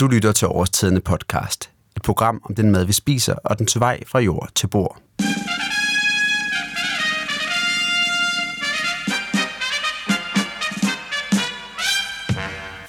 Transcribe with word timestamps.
Du 0.00 0.06
lytter 0.06 0.32
til 0.32 0.48
Årstidende 0.48 1.00
podcast. 1.00 1.70
Et 1.96 2.02
program 2.02 2.40
om 2.44 2.54
den 2.54 2.70
mad, 2.70 2.84
vi 2.84 2.92
spiser, 2.92 3.34
og 3.34 3.58
den 3.58 3.66
vej 3.76 4.00
fra 4.06 4.18
jord 4.18 4.48
til 4.54 4.66
bord. 4.66 5.02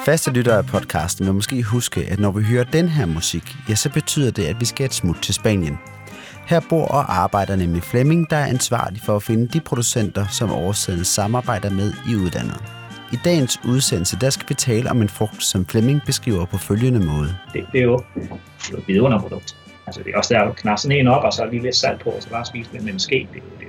Faste 0.05 0.31
lyttere 0.31 0.57
af 0.57 0.65
podcasten 0.65 1.25
vil 1.25 1.33
måske 1.33 1.63
huske, 1.63 2.01
at 2.01 2.19
når 2.19 2.31
vi 2.31 2.43
hører 2.43 2.63
den 2.63 2.89
her 2.89 3.05
musik, 3.05 3.55
ja, 3.69 3.75
så 3.75 3.89
betyder 3.89 4.31
det, 4.31 4.45
at 4.45 4.59
vi 4.59 4.65
skal 4.65 4.85
et 4.85 4.93
smut 4.93 5.17
til 5.21 5.33
Spanien. 5.33 5.79
Her 6.45 6.61
bor 6.69 6.85
og 6.85 7.15
arbejder 7.15 7.55
nemlig 7.55 7.83
Flemming, 7.83 8.29
der 8.29 8.37
er 8.37 8.45
ansvarlig 8.45 9.01
for 9.05 9.15
at 9.15 9.23
finde 9.23 9.47
de 9.47 9.59
producenter, 9.59 10.27
som 10.27 10.51
årsiderne 10.51 11.05
samarbejder 11.05 11.69
med 11.69 11.93
i 12.09 12.15
udlandet. 12.15 12.80
I 13.11 13.19
dagens 13.23 13.59
udsendelse, 13.65 14.17
der 14.21 14.29
skal 14.29 14.49
vi 14.49 14.53
tale 14.53 14.89
om 14.89 15.01
en 15.01 15.09
frugt, 15.09 15.43
som 15.43 15.65
Flemming 15.65 16.01
beskriver 16.05 16.45
på 16.45 16.57
følgende 16.57 16.99
måde. 16.99 17.35
Det, 17.53 17.65
det 17.71 17.79
er 17.79 17.83
jo, 17.83 18.03
et 18.77 18.83
vidunderprodukt. 18.87 19.55
Altså 19.87 20.01
det 20.03 20.13
er 20.13 20.17
også 20.17 20.33
der 20.33 20.41
at 20.41 20.55
knapse 20.55 20.83
sådan 20.83 20.97
en 20.97 21.07
op, 21.07 21.23
og 21.23 21.33
så 21.33 21.45
lige 21.45 21.63
lidt 21.63 21.75
salt 21.75 22.03
på, 22.03 22.09
og 22.09 22.23
så 22.23 22.29
bare 22.29 22.45
spise 22.45 22.69
den 22.73 22.85
med 22.85 22.93
en 22.93 22.99
ske. 22.99 23.27
Det, 23.33 23.43
det, 23.59 23.67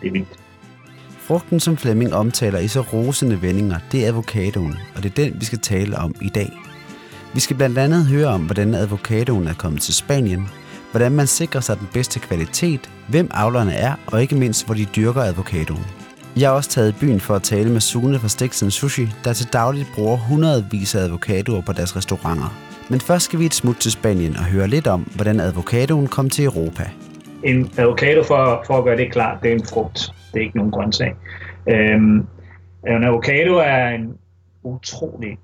det 0.00 0.08
er 0.08 0.12
vildt. 0.12 0.38
Frugten, 1.18 1.60
som 1.60 1.76
Flemming 1.76 2.14
omtaler 2.14 2.58
i 2.58 2.68
så 2.68 2.80
rosende 2.80 3.42
vendinger, 3.42 3.78
det 3.92 4.04
er 4.04 4.08
avocadoen, 4.08 4.76
og 4.96 5.02
det 5.02 5.10
er 5.10 5.24
den, 5.24 5.40
vi 5.40 5.44
skal 5.44 5.58
tale 5.58 5.98
om 5.98 6.14
i 6.20 6.28
dag. 6.28 6.52
Vi 7.34 7.40
skal 7.40 7.56
blandt 7.56 7.78
andet 7.78 8.06
høre 8.06 8.26
om, 8.26 8.44
hvordan 8.44 8.74
avocadoen 8.74 9.48
er 9.48 9.54
kommet 9.54 9.82
til 9.82 9.94
Spanien, 9.94 10.48
hvordan 10.90 11.12
man 11.12 11.26
sikrer 11.26 11.60
sig 11.60 11.78
den 11.78 11.88
bedste 11.92 12.20
kvalitet, 12.20 12.90
hvem 13.08 13.30
avlerne 13.34 13.72
er, 13.72 13.94
og 14.06 14.22
ikke 14.22 14.34
mindst, 14.34 14.66
hvor 14.66 14.74
de 14.74 14.84
dyrker 14.84 15.22
avocadoen. 15.22 16.01
Jeg 16.36 16.48
har 16.48 16.56
også 16.56 16.70
taget 16.70 16.88
i 16.88 16.98
byen 17.00 17.20
for 17.20 17.34
at 17.34 17.42
tale 17.42 17.72
med 17.72 17.80
Sune 17.80 18.18
fra 18.18 18.28
Stiksen 18.28 18.70
Sushi, 18.70 19.06
der 19.24 19.32
til 19.32 19.52
dagligt 19.52 19.88
bruger 19.94 20.16
hundredvis 20.16 20.94
af 20.94 21.04
avocadoer 21.04 21.62
på 21.66 21.72
deres 21.72 21.96
restauranter. 21.96 22.58
Men 22.90 23.00
først 23.00 23.24
skal 23.24 23.38
vi 23.38 23.46
et 23.46 23.54
smut 23.54 23.76
til 23.76 23.92
Spanien 23.92 24.36
og 24.36 24.44
høre 24.44 24.68
lidt 24.68 24.86
om, 24.86 25.00
hvordan 25.00 25.40
avocadoen 25.40 26.06
kom 26.06 26.30
til 26.30 26.44
Europa. 26.44 26.82
En 27.44 27.70
avocado, 27.78 28.22
for, 28.22 28.62
for 28.66 28.78
at 28.78 28.84
gøre 28.84 28.96
det 28.96 29.12
klart, 29.12 29.42
det 29.42 29.50
er 29.50 29.54
en 29.54 29.64
frugt. 29.64 30.12
Det 30.32 30.40
er 30.40 30.44
ikke 30.44 30.56
nogen 30.56 30.72
grøntsag. 30.72 31.16
Øhm, 31.68 32.26
en 32.86 33.04
avocado 33.04 33.54
er 33.54 33.88
en 33.88 34.14
utrolig 34.62 35.38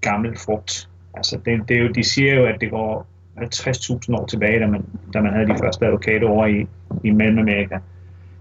gammel 0.00 0.38
frugt. 0.38 0.88
Altså 1.14 1.38
det, 1.44 1.68
det 1.68 1.76
er 1.76 1.80
jo, 1.80 1.88
de 1.88 2.04
siger 2.04 2.34
jo, 2.34 2.46
at 2.46 2.60
det 2.60 2.70
går 2.70 3.06
50.000 3.38 4.14
år 4.14 4.26
tilbage, 4.26 4.60
da 4.60 4.66
man, 4.66 4.84
da 5.14 5.20
man 5.20 5.32
havde 5.32 5.46
de 5.46 5.58
første 5.62 5.86
avocado 5.86 6.26
over 6.26 6.46
i, 6.46 6.66
i 7.04 7.10
Mellemamerika, 7.10 7.78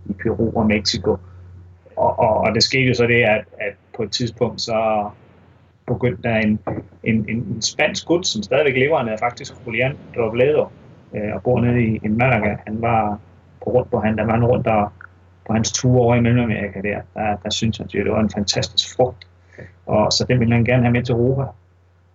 i 0.06 0.14
Peru 0.14 0.52
og 0.56 0.66
Mexico. 0.66 1.18
Og, 1.96 2.20
og, 2.20 2.38
og 2.38 2.56
det 2.56 2.64
skete 2.64 2.84
jo 2.84 2.94
så 2.94 3.08
det, 3.08 3.24
at, 3.24 3.46
at 3.60 3.74
på 3.98 4.04
et 4.04 4.12
tidspunkt 4.12 4.62
så 4.62 5.10
begyndte 5.88 6.24
der 6.24 6.36
en, 6.36 6.60
en, 7.04 7.26
en 7.30 7.62
spansk 7.62 8.08
gut, 8.08 8.28
som 8.28 8.44
stadigvæk 8.44 8.76
lever, 8.76 8.98
han 8.98 9.08
er 9.08 9.18
faktisk 9.18 9.54
Julian 9.68 9.98
Robledo, 10.18 10.68
øh, 11.16 11.36
og 11.36 11.44
bor 11.44 11.62
nede 11.62 11.84
i, 11.84 12.00
i 12.04 12.08
Malaga. 12.08 12.56
Han 12.68 12.82
var 12.82 13.20
på 13.64 13.70
rundt 13.70 13.92
på 13.92 14.00
han, 14.00 14.18
der 14.18 14.24
var 14.24 14.32
han 14.32 14.46
rundt 14.46 14.66
der, 14.66 14.94
på 15.48 15.54
hans 15.54 15.72
tur 15.72 16.00
over 16.00 16.16
i 16.16 16.22
Mellemamerika 16.22 16.82
der, 16.82 17.02
der, 17.14 17.38
der 17.44 17.50
synes 17.50 17.78
han, 17.78 17.86
at 17.86 17.92
det 17.92 18.12
var 18.12 18.20
en 18.20 18.30
fantastisk 18.30 18.96
frugt. 18.96 19.28
Og 19.86 20.14
så 20.14 20.26
den 20.30 20.40
ville 20.40 20.54
han 20.54 20.66
gerne 20.66 20.84
have 20.84 20.92
med 20.92 21.04
til 21.04 21.14
Europa. 21.14 21.44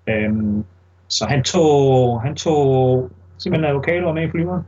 Øhm, 0.07 0.65
så 1.09 1.27
han 1.29 1.43
tog, 1.43 2.23
han 2.23 2.35
tog 2.35 3.11
simpelthen 3.39 3.71
avocadoer 3.71 4.13
med 4.13 4.23
i 4.23 4.31
flyveren. 4.31 4.63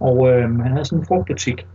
Og 0.00 0.28
øh, 0.30 0.58
han 0.60 0.72
havde 0.72 0.84
sådan 0.84 0.98
en 0.98 1.06
frugtbutik 1.06 1.66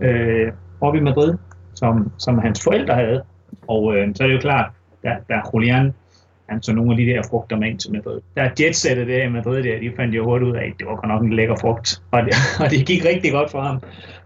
øh, 0.00 0.52
oppe 0.80 0.98
i 0.98 1.02
Madrid, 1.02 1.34
som, 1.74 2.12
som 2.18 2.38
hans 2.38 2.64
forældre 2.64 2.94
havde. 2.94 3.22
Og 3.68 3.96
øh, 3.96 4.14
så 4.14 4.22
er 4.22 4.28
det 4.28 4.34
jo 4.34 4.40
klart, 4.40 4.70
der, 5.02 5.16
der 5.28 5.50
Julian, 5.54 5.94
han 6.48 6.62
så 6.62 6.72
nogle 6.72 6.90
af 6.90 6.96
de 6.96 7.06
der 7.06 7.22
frugter 7.30 7.56
med 7.56 7.68
ind 7.68 7.78
til 7.78 7.92
Madrid. 7.92 8.20
Der 8.36 8.42
er 8.42 8.50
jetsættet 8.60 9.06
der 9.06 9.24
i 9.24 9.28
Madrid, 9.28 9.62
der, 9.62 9.80
de 9.80 9.92
fandt 9.96 10.14
jo 10.14 10.24
hurtigt 10.24 10.50
ud 10.50 10.56
af, 10.56 10.64
at 10.64 10.72
det 10.78 10.86
var 10.86 10.94
godt 10.94 11.08
nok 11.08 11.22
en 11.22 11.32
lækker 11.32 11.56
frugt. 11.60 12.02
Og 12.12 12.22
det, 12.22 12.34
og 12.60 12.70
det 12.70 12.86
gik 12.86 13.04
rigtig 13.04 13.32
godt 13.32 13.50
for 13.50 13.60
ham. 13.60 13.82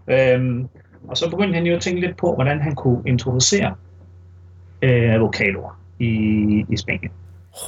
Øhm, 0.07 0.67
og 1.07 1.17
så 1.17 1.29
begyndte 1.29 1.53
han 1.53 1.65
jo 1.65 1.75
at 1.75 1.81
tænke 1.81 2.01
lidt 2.01 2.17
på, 2.17 2.33
hvordan 2.33 2.61
han 2.61 2.75
kunne 2.75 3.01
introducere 3.05 3.75
øh, 4.81 5.13
avocadoer 5.13 5.79
i, 5.99 6.09
i 6.69 6.77
Spanien. 6.77 7.11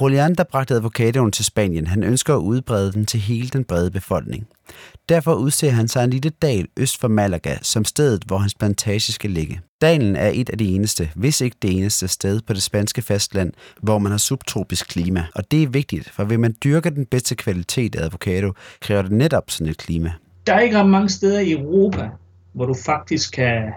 Julian, 0.00 0.34
der 0.34 0.44
bragte 0.44 0.74
avocadoen 0.74 1.32
til 1.32 1.44
Spanien, 1.44 1.86
han 1.86 2.02
ønsker 2.02 2.34
at 2.34 2.38
udbrede 2.38 2.92
den 2.92 3.06
til 3.06 3.20
hele 3.20 3.48
den 3.48 3.64
brede 3.64 3.90
befolkning. 3.90 4.46
Derfor 5.08 5.34
udser 5.34 5.70
han 5.70 5.88
sig 5.88 6.04
en 6.04 6.10
lille 6.10 6.30
dal 6.30 6.66
øst 6.76 7.00
for 7.00 7.08
Malaga 7.08 7.56
som 7.62 7.84
stedet, 7.84 8.24
hvor 8.26 8.38
hans 8.38 8.54
plantage 8.54 9.12
skal 9.12 9.30
ligge. 9.30 9.60
Dalen 9.80 10.16
er 10.16 10.30
et 10.34 10.50
af 10.50 10.58
de 10.58 10.74
eneste, 10.74 11.10
hvis 11.14 11.40
ikke 11.40 11.56
det 11.62 11.78
eneste 11.78 12.08
sted 12.08 12.40
på 12.46 12.52
det 12.52 12.62
spanske 12.62 13.02
fastland, 13.02 13.52
hvor 13.82 13.98
man 13.98 14.10
har 14.10 14.18
subtropisk 14.18 14.88
klima. 14.88 15.24
Og 15.34 15.50
det 15.50 15.62
er 15.62 15.68
vigtigt, 15.68 16.10
for 16.10 16.24
vil 16.24 16.40
man 16.40 16.54
dyrke 16.64 16.90
den 16.90 17.06
bedste 17.06 17.34
kvalitet 17.34 17.96
af 17.96 18.04
avocado, 18.04 18.52
kræver 18.80 19.02
det 19.02 19.12
netop 19.12 19.50
sådan 19.50 19.70
et 19.70 19.78
klima. 19.78 20.12
Der 20.46 20.54
er 20.54 20.60
ikke 20.60 20.78
ret 20.78 20.90
mange 20.90 21.08
steder 21.08 21.40
i 21.40 21.52
Europa, 21.52 22.08
hvor 22.52 22.66
du 22.66 22.74
faktisk 22.86 23.32
kan, 23.32 23.72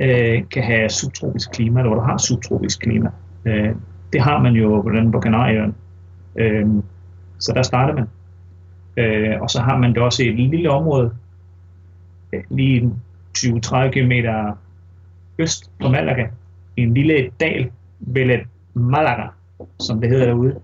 øh, 0.00 0.42
kan 0.50 0.62
have 0.62 0.88
subtropisk 0.88 1.50
klima, 1.50 1.80
eller 1.80 1.90
hvor 1.90 2.00
du 2.00 2.06
har 2.06 2.18
subtropisk 2.18 2.80
klima. 2.80 3.10
Øh, 3.44 3.74
det 4.12 4.20
har 4.20 4.42
man 4.42 4.52
jo 4.52 4.80
på 4.82 4.90
den 4.90 5.12
på 5.12 5.20
Kanarieøen. 5.20 5.74
Øh, 6.36 6.68
så 7.38 7.52
der 7.54 7.62
starter 7.62 7.94
man. 7.94 8.06
Øh, 8.96 9.40
og 9.40 9.50
så 9.50 9.60
har 9.60 9.78
man 9.78 9.94
det 9.94 10.02
også 10.02 10.22
i 10.22 10.28
et 10.28 10.50
lille 10.50 10.70
område, 10.70 11.12
lige 12.50 12.92
20-30 13.38 13.90
km 13.90 14.12
øst 15.38 15.70
på 15.80 15.88
Malaga, 15.88 16.26
i 16.76 16.82
en 16.82 16.94
lille 16.94 17.30
dal, 17.40 17.70
Velet 18.00 18.46
Malaga, 18.74 19.26
som 19.80 20.00
det 20.00 20.10
hedder 20.10 20.26
derude. 20.26 20.60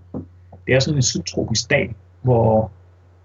Det 0.67 0.75
er 0.75 0.79
sådan 0.79 0.97
en 0.97 1.03
subtropisk 1.03 1.69
dal, 1.69 1.89
hvor, 2.21 2.71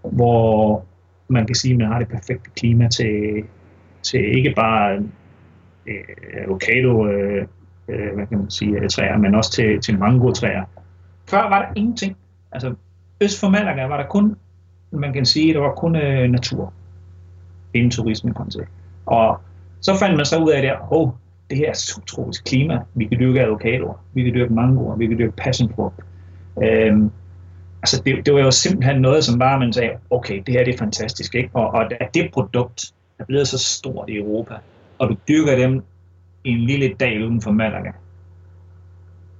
hvor 0.02 0.84
man 1.28 1.46
kan 1.46 1.54
sige, 1.54 1.72
at 1.72 1.78
man 1.78 1.86
har 1.86 1.98
det 1.98 2.08
perfekte 2.08 2.50
klima 2.56 2.88
til, 2.88 3.44
til 4.02 4.36
ikke 4.36 4.52
bare 4.56 5.02
øh, 5.86 6.44
avocado, 6.46 7.06
øh, 7.06 7.46
øh, 7.88 8.14
hvad 8.14 8.26
kan 8.26 8.38
man 8.38 8.50
sige, 8.50 8.78
øh, 8.78 8.88
træer, 8.88 9.18
men 9.18 9.34
også 9.34 9.52
til, 9.52 9.80
til 9.80 9.98
mango-træer. 9.98 10.64
Før 11.30 11.48
var 11.48 11.62
der 11.62 11.68
ingenting. 11.76 12.16
Altså, 12.52 12.74
øst 13.20 13.40
for 13.40 13.48
Malaga 13.48 13.86
var 13.86 13.96
der 13.96 14.06
kun, 14.06 14.36
man 14.90 15.12
kan 15.12 15.26
sige, 15.26 15.54
der 15.54 15.60
var 15.60 15.74
kun 15.74 15.96
øh, 15.96 16.30
natur, 16.30 16.72
inden 17.74 17.90
turismen 17.90 18.34
kom 18.34 18.50
til. 18.50 18.62
Og 19.06 19.40
så 19.80 19.98
fandt 19.98 20.16
man 20.16 20.26
så 20.26 20.38
ud 20.38 20.50
af 20.50 20.62
det, 20.62 20.72
oh, 20.90 21.10
det 21.50 21.58
her 21.58 21.68
er 21.68 21.74
subtropisk 21.74 22.44
klima. 22.44 22.80
Vi 22.94 23.04
kan 23.04 23.18
dyrke 23.18 23.42
avocadoer, 23.42 23.94
vi 24.14 24.22
kan 24.22 24.34
dyrke 24.34 24.54
mangoer, 24.54 24.96
vi 24.96 25.06
kan 25.06 25.18
dyrke 25.18 25.36
passionfrugt. 25.36 26.00
Øhm, 26.62 27.10
altså 27.82 28.02
det, 28.06 28.26
det 28.26 28.34
var 28.34 28.40
jo 28.40 28.50
simpelthen 28.50 29.02
noget, 29.02 29.24
som 29.24 29.38
bare 29.38 29.58
man 29.58 29.72
sagde, 29.72 29.90
okay, 30.10 30.42
det 30.46 30.54
her 30.54 30.64
det 30.64 30.74
er 30.74 30.78
fantastisk, 30.78 31.34
ikke? 31.34 31.50
Og, 31.52 31.66
og 31.70 32.02
at 32.02 32.14
det 32.14 32.30
produkt 32.32 32.92
er 33.18 33.24
blevet 33.24 33.48
så 33.48 33.58
stort 33.58 34.10
i 34.10 34.16
Europa, 34.16 34.54
og 34.98 35.08
du 35.08 35.16
dyrker 35.28 35.56
dem 35.56 35.82
en 36.44 36.59
lille 36.59 36.94
dal 37.00 37.25
uden 37.25 37.41
for 37.41 37.50
Malaga. 37.50 37.91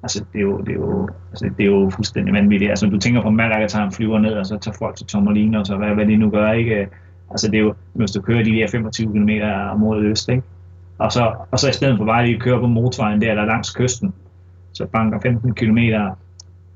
Altså, 0.03 0.25
det 0.33 0.39
er 0.39 0.43
jo, 0.43 0.59
det 0.59 0.69
er 0.69 0.75
jo, 0.75 1.09
altså, 1.31 1.51
det 1.59 1.67
er 1.67 1.71
jo 1.71 1.91
fuldstændig 1.91 2.35
vanvittigt. 2.35 2.71
Altså, 2.71 2.87
du 2.87 2.99
tænker 2.99 3.23
på 3.23 3.31
Malaga, 3.31 3.67
tager 3.67 3.85
en 3.85 3.93
flyver 3.93 4.19
ned, 4.19 4.33
og 4.33 4.47
så 4.47 4.59
tager 4.59 4.77
folk 4.79 4.97
til 4.97 5.07
Tommelino, 5.07 5.59
og 5.59 5.67
så 5.67 5.77
hvad, 5.77 5.89
hvad 5.89 6.07
de 6.07 6.17
nu 6.17 6.31
gør, 6.31 6.53
ikke? 6.53 6.89
Altså, 7.31 7.51
det 7.51 7.59
er 7.59 7.63
jo, 7.63 7.75
hvis 7.93 8.11
du 8.11 8.21
kører 8.23 8.45
de 8.45 8.51
der 8.51 8.69
25 8.69 9.13
km 9.13 9.31
mod 9.79 10.05
øst, 10.05 10.29
ikke? 10.29 10.43
Og 10.99 11.13
så, 11.13 11.35
og 11.51 11.59
så 11.59 11.69
i 11.69 11.73
stedet 11.73 11.99
for 11.99 12.05
bare 12.05 12.25
lige 12.25 12.37
at 12.37 12.43
køre 12.43 12.61
på 12.61 12.67
motorvejen 12.67 13.21
der, 13.21 13.31
eller 13.31 13.45
langs 13.45 13.75
kysten, 13.75 14.15
så 14.73 14.87
banker 14.87 15.21
15 15.21 15.55
km 15.55 15.79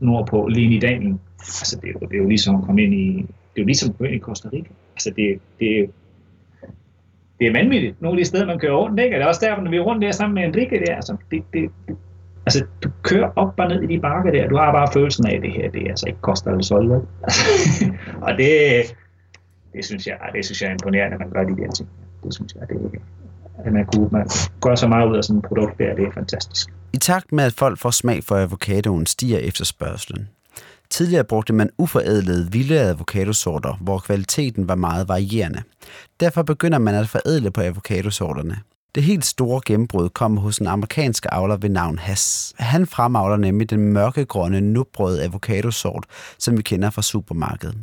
nordpå, 0.00 0.46
lige 0.46 0.64
ind 0.64 0.74
i 0.74 0.78
dalen. 0.78 1.20
Altså, 1.38 1.78
det 1.82 1.88
er 1.88 1.92
jo, 1.92 2.06
det 2.06 2.14
er 2.14 2.22
jo 2.22 2.28
ligesom 2.28 2.56
at 2.56 2.62
komme 2.62 2.82
ind 2.82 2.94
i, 2.94 3.16
det 3.16 3.60
er 3.60 3.62
jo 3.62 3.66
ligesom 3.66 3.90
at 3.90 3.96
komme 3.96 4.12
ind 4.12 4.16
i 4.16 4.24
Costa 4.24 4.48
Rica. 4.52 4.70
Altså, 4.94 5.12
det, 5.16 5.38
det 5.58 5.80
er 5.80 5.86
det 7.38 7.46
er 7.46 7.52
vanvittigt, 7.52 8.02
nogle 8.02 8.18
af 8.18 8.24
de 8.24 8.28
steder, 8.28 8.46
man 8.46 8.58
kører 8.58 8.76
rundt, 8.76 9.00
ikke? 9.00 9.16
Og 9.16 9.18
det 9.18 9.24
er 9.24 9.28
også 9.28 9.46
derfor, 9.46 9.62
når 9.62 9.70
vi 9.70 9.76
er 9.76 9.80
rundt 9.80 10.02
der 10.02 10.12
sammen 10.12 10.34
med 10.34 10.44
Enrique 10.44 10.86
der, 10.86 10.94
altså, 10.94 11.16
det, 11.30 11.42
det, 11.52 11.70
altså, 12.46 12.64
du 12.82 12.90
kører 13.02 13.30
op 13.36 13.54
og 13.58 13.68
ned 13.68 13.82
i 13.82 13.86
de 13.86 14.00
bakker 14.00 14.32
der, 14.32 14.48
du 14.48 14.56
har 14.56 14.72
bare 14.72 14.88
følelsen 14.92 15.26
af, 15.26 15.36
at 15.36 15.42
det 15.42 15.52
her, 15.52 15.70
det 15.70 15.82
er 15.82 15.88
altså 15.88 16.06
ikke 16.06 16.20
koster 16.20 16.50
eller 16.50 16.62
solgt, 16.62 16.92
og 18.26 18.32
det, 18.38 18.50
det 19.72 19.84
synes 19.84 20.06
jeg, 20.06 20.16
det 20.34 20.44
synes 20.44 20.62
jeg 20.62 20.68
er 20.68 20.72
imponerende, 20.72 21.14
at 21.14 21.20
man 21.20 21.30
gør 21.30 21.44
de 21.44 21.62
der 21.62 21.70
ting. 21.70 21.88
Det 22.24 22.34
synes 22.34 22.54
jeg, 22.54 22.68
det 22.68 22.76
er 22.76 22.98
at 23.64 23.72
man 23.72 23.86
kunne 23.86 24.08
man 24.12 24.28
gør 24.60 24.74
så 24.74 24.88
meget 24.88 25.10
ud 25.10 25.16
af 25.16 25.24
sådan 25.24 25.38
et 25.38 25.44
produkt 25.44 25.78
der, 25.78 25.94
det 25.94 26.04
er 26.04 26.12
fantastisk. 26.12 26.68
I 26.92 26.96
takt 26.96 27.32
med, 27.32 27.44
at 27.44 27.52
folk 27.52 27.78
får 27.78 27.90
smag 27.90 28.24
for 28.24 28.36
avocadoen, 28.36 29.06
stiger 29.06 29.38
efterspørgselen. 29.38 30.28
Tidligere 30.90 31.24
brugte 31.24 31.52
man 31.52 31.70
uforædlede 31.78 32.52
vilde 32.52 32.80
avocadosorter, 32.80 33.78
hvor 33.80 33.98
kvaliteten 33.98 34.68
var 34.68 34.74
meget 34.74 35.08
varierende. 35.08 35.62
Derfor 36.20 36.42
begynder 36.42 36.78
man 36.78 36.94
at 36.94 37.08
forædle 37.08 37.50
på 37.50 37.60
avocadosorterne. 37.60 38.58
Det 38.94 39.02
helt 39.02 39.24
store 39.24 39.60
gennembrud 39.66 40.08
kom 40.08 40.36
hos 40.36 40.58
en 40.58 40.66
amerikansk 40.66 41.26
avler 41.32 41.56
ved 41.56 41.68
navn 41.68 41.98
Hass. 41.98 42.54
Han 42.58 42.86
fremavler 42.86 43.36
nemlig 43.36 43.70
den 43.70 43.80
mørkegrønne, 43.80 44.60
nubrøde 44.60 45.24
avocadosort, 45.24 46.04
som 46.38 46.56
vi 46.56 46.62
kender 46.62 46.90
fra 46.90 47.02
supermarkedet. 47.02 47.76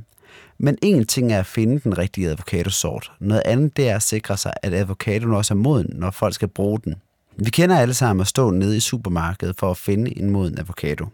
Men 0.58 0.78
en 0.82 1.06
ting 1.06 1.34
er 1.34 1.40
at 1.40 1.46
finde 1.46 1.80
den 1.80 1.98
rigtige 1.98 2.30
avocadosort. 2.30 3.12
Noget 3.20 3.42
andet 3.46 3.78
det 3.78 3.90
er 3.90 3.96
at 3.96 4.04
sikre 4.04 4.38
sig, 4.38 4.54
at 4.64 4.74
avocadoen 4.74 5.34
også 5.34 5.54
er 5.54 5.58
moden, 5.58 5.90
når 5.94 6.12
folk 6.12 6.34
skal 6.34 6.48
bruge 6.48 6.80
den. 6.84 6.96
Vi 7.38 7.50
kender 7.50 7.78
alle 7.80 7.94
sammen 7.94 8.22
at 8.22 8.28
stå 8.28 8.52
nede 8.52 8.78
i 8.78 8.80
supermarkedet 8.80 9.56
for 9.60 9.72
at 9.72 9.78
finde 9.78 10.20
en 10.20 10.30
moden 10.30 10.60
avocado. 10.60 11.06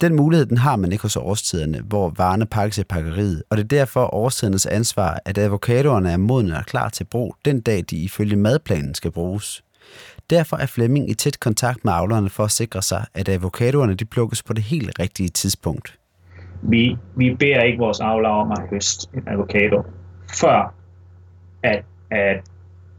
Den 0.00 0.14
mulighed 0.16 0.46
den 0.46 0.56
har 0.56 0.76
man 0.76 0.92
ikke 0.92 1.02
hos 1.02 1.16
årstiderne, 1.16 1.80
hvor 1.80 2.12
varerne 2.16 2.46
pakkes 2.46 2.78
i 2.78 2.84
pakkeriet, 2.84 3.42
og 3.50 3.56
det 3.56 3.64
er 3.64 3.68
derfor 3.68 4.14
årstidernes 4.14 4.66
ansvar, 4.66 5.20
at 5.24 5.38
avocadoerne 5.38 6.10
er 6.10 6.16
modne 6.16 6.56
og 6.56 6.66
klar 6.66 6.88
til 6.88 7.04
brug 7.04 7.36
den 7.44 7.60
dag, 7.60 7.84
de 7.90 7.96
ifølge 7.96 8.36
madplanen 8.36 8.94
skal 8.94 9.10
bruges. 9.10 9.62
Derfor 10.30 10.56
er 10.56 10.66
Flemming 10.66 11.10
i 11.10 11.14
tæt 11.14 11.40
kontakt 11.40 11.84
med 11.84 11.92
avlerne 11.92 12.30
for 12.30 12.44
at 12.44 12.50
sikre 12.50 12.82
sig, 12.82 13.04
at 13.14 13.28
avocadoerne 13.28 13.94
de 13.94 14.04
plukkes 14.04 14.42
på 14.42 14.52
det 14.52 14.64
helt 14.64 14.98
rigtige 14.98 15.28
tidspunkt. 15.28 15.98
Vi, 16.62 16.96
vi 17.16 17.34
beder 17.34 17.62
ikke 17.62 17.78
vores 17.78 18.00
avlere 18.00 18.32
om 18.32 18.50
at 18.50 18.58
høste 18.70 19.08
en 19.14 19.22
avocado, 19.26 19.82
før 20.40 20.74
at, 21.62 21.84
at 22.10 22.42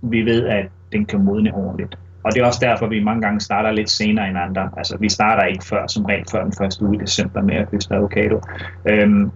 vi 0.01 0.21
ved, 0.21 0.47
at 0.47 0.65
den 0.91 1.05
kan 1.05 1.23
modne 1.23 1.53
ordentligt. 1.53 1.97
Og 2.27 2.33
det 2.33 2.41
er 2.41 2.45
også 2.45 2.59
derfor, 2.61 2.87
vi 2.87 3.03
mange 3.03 3.21
gange 3.21 3.39
starter 3.39 3.71
lidt 3.71 3.89
senere 3.89 4.27
end 4.29 4.37
andre. 4.37 4.69
Altså, 4.77 4.97
vi 4.99 5.09
starter 5.09 5.43
ikke 5.43 5.65
før, 5.65 5.87
som 5.87 6.05
regel 6.05 6.25
før 6.31 6.43
den 6.43 6.53
første 6.53 6.85
uge 6.85 6.95
i 6.95 6.99
december 6.99 7.41
med 7.41 7.55
at 7.55 7.67
høste 7.71 7.95
avocado. 7.95 8.41
Øhm, 8.89 9.31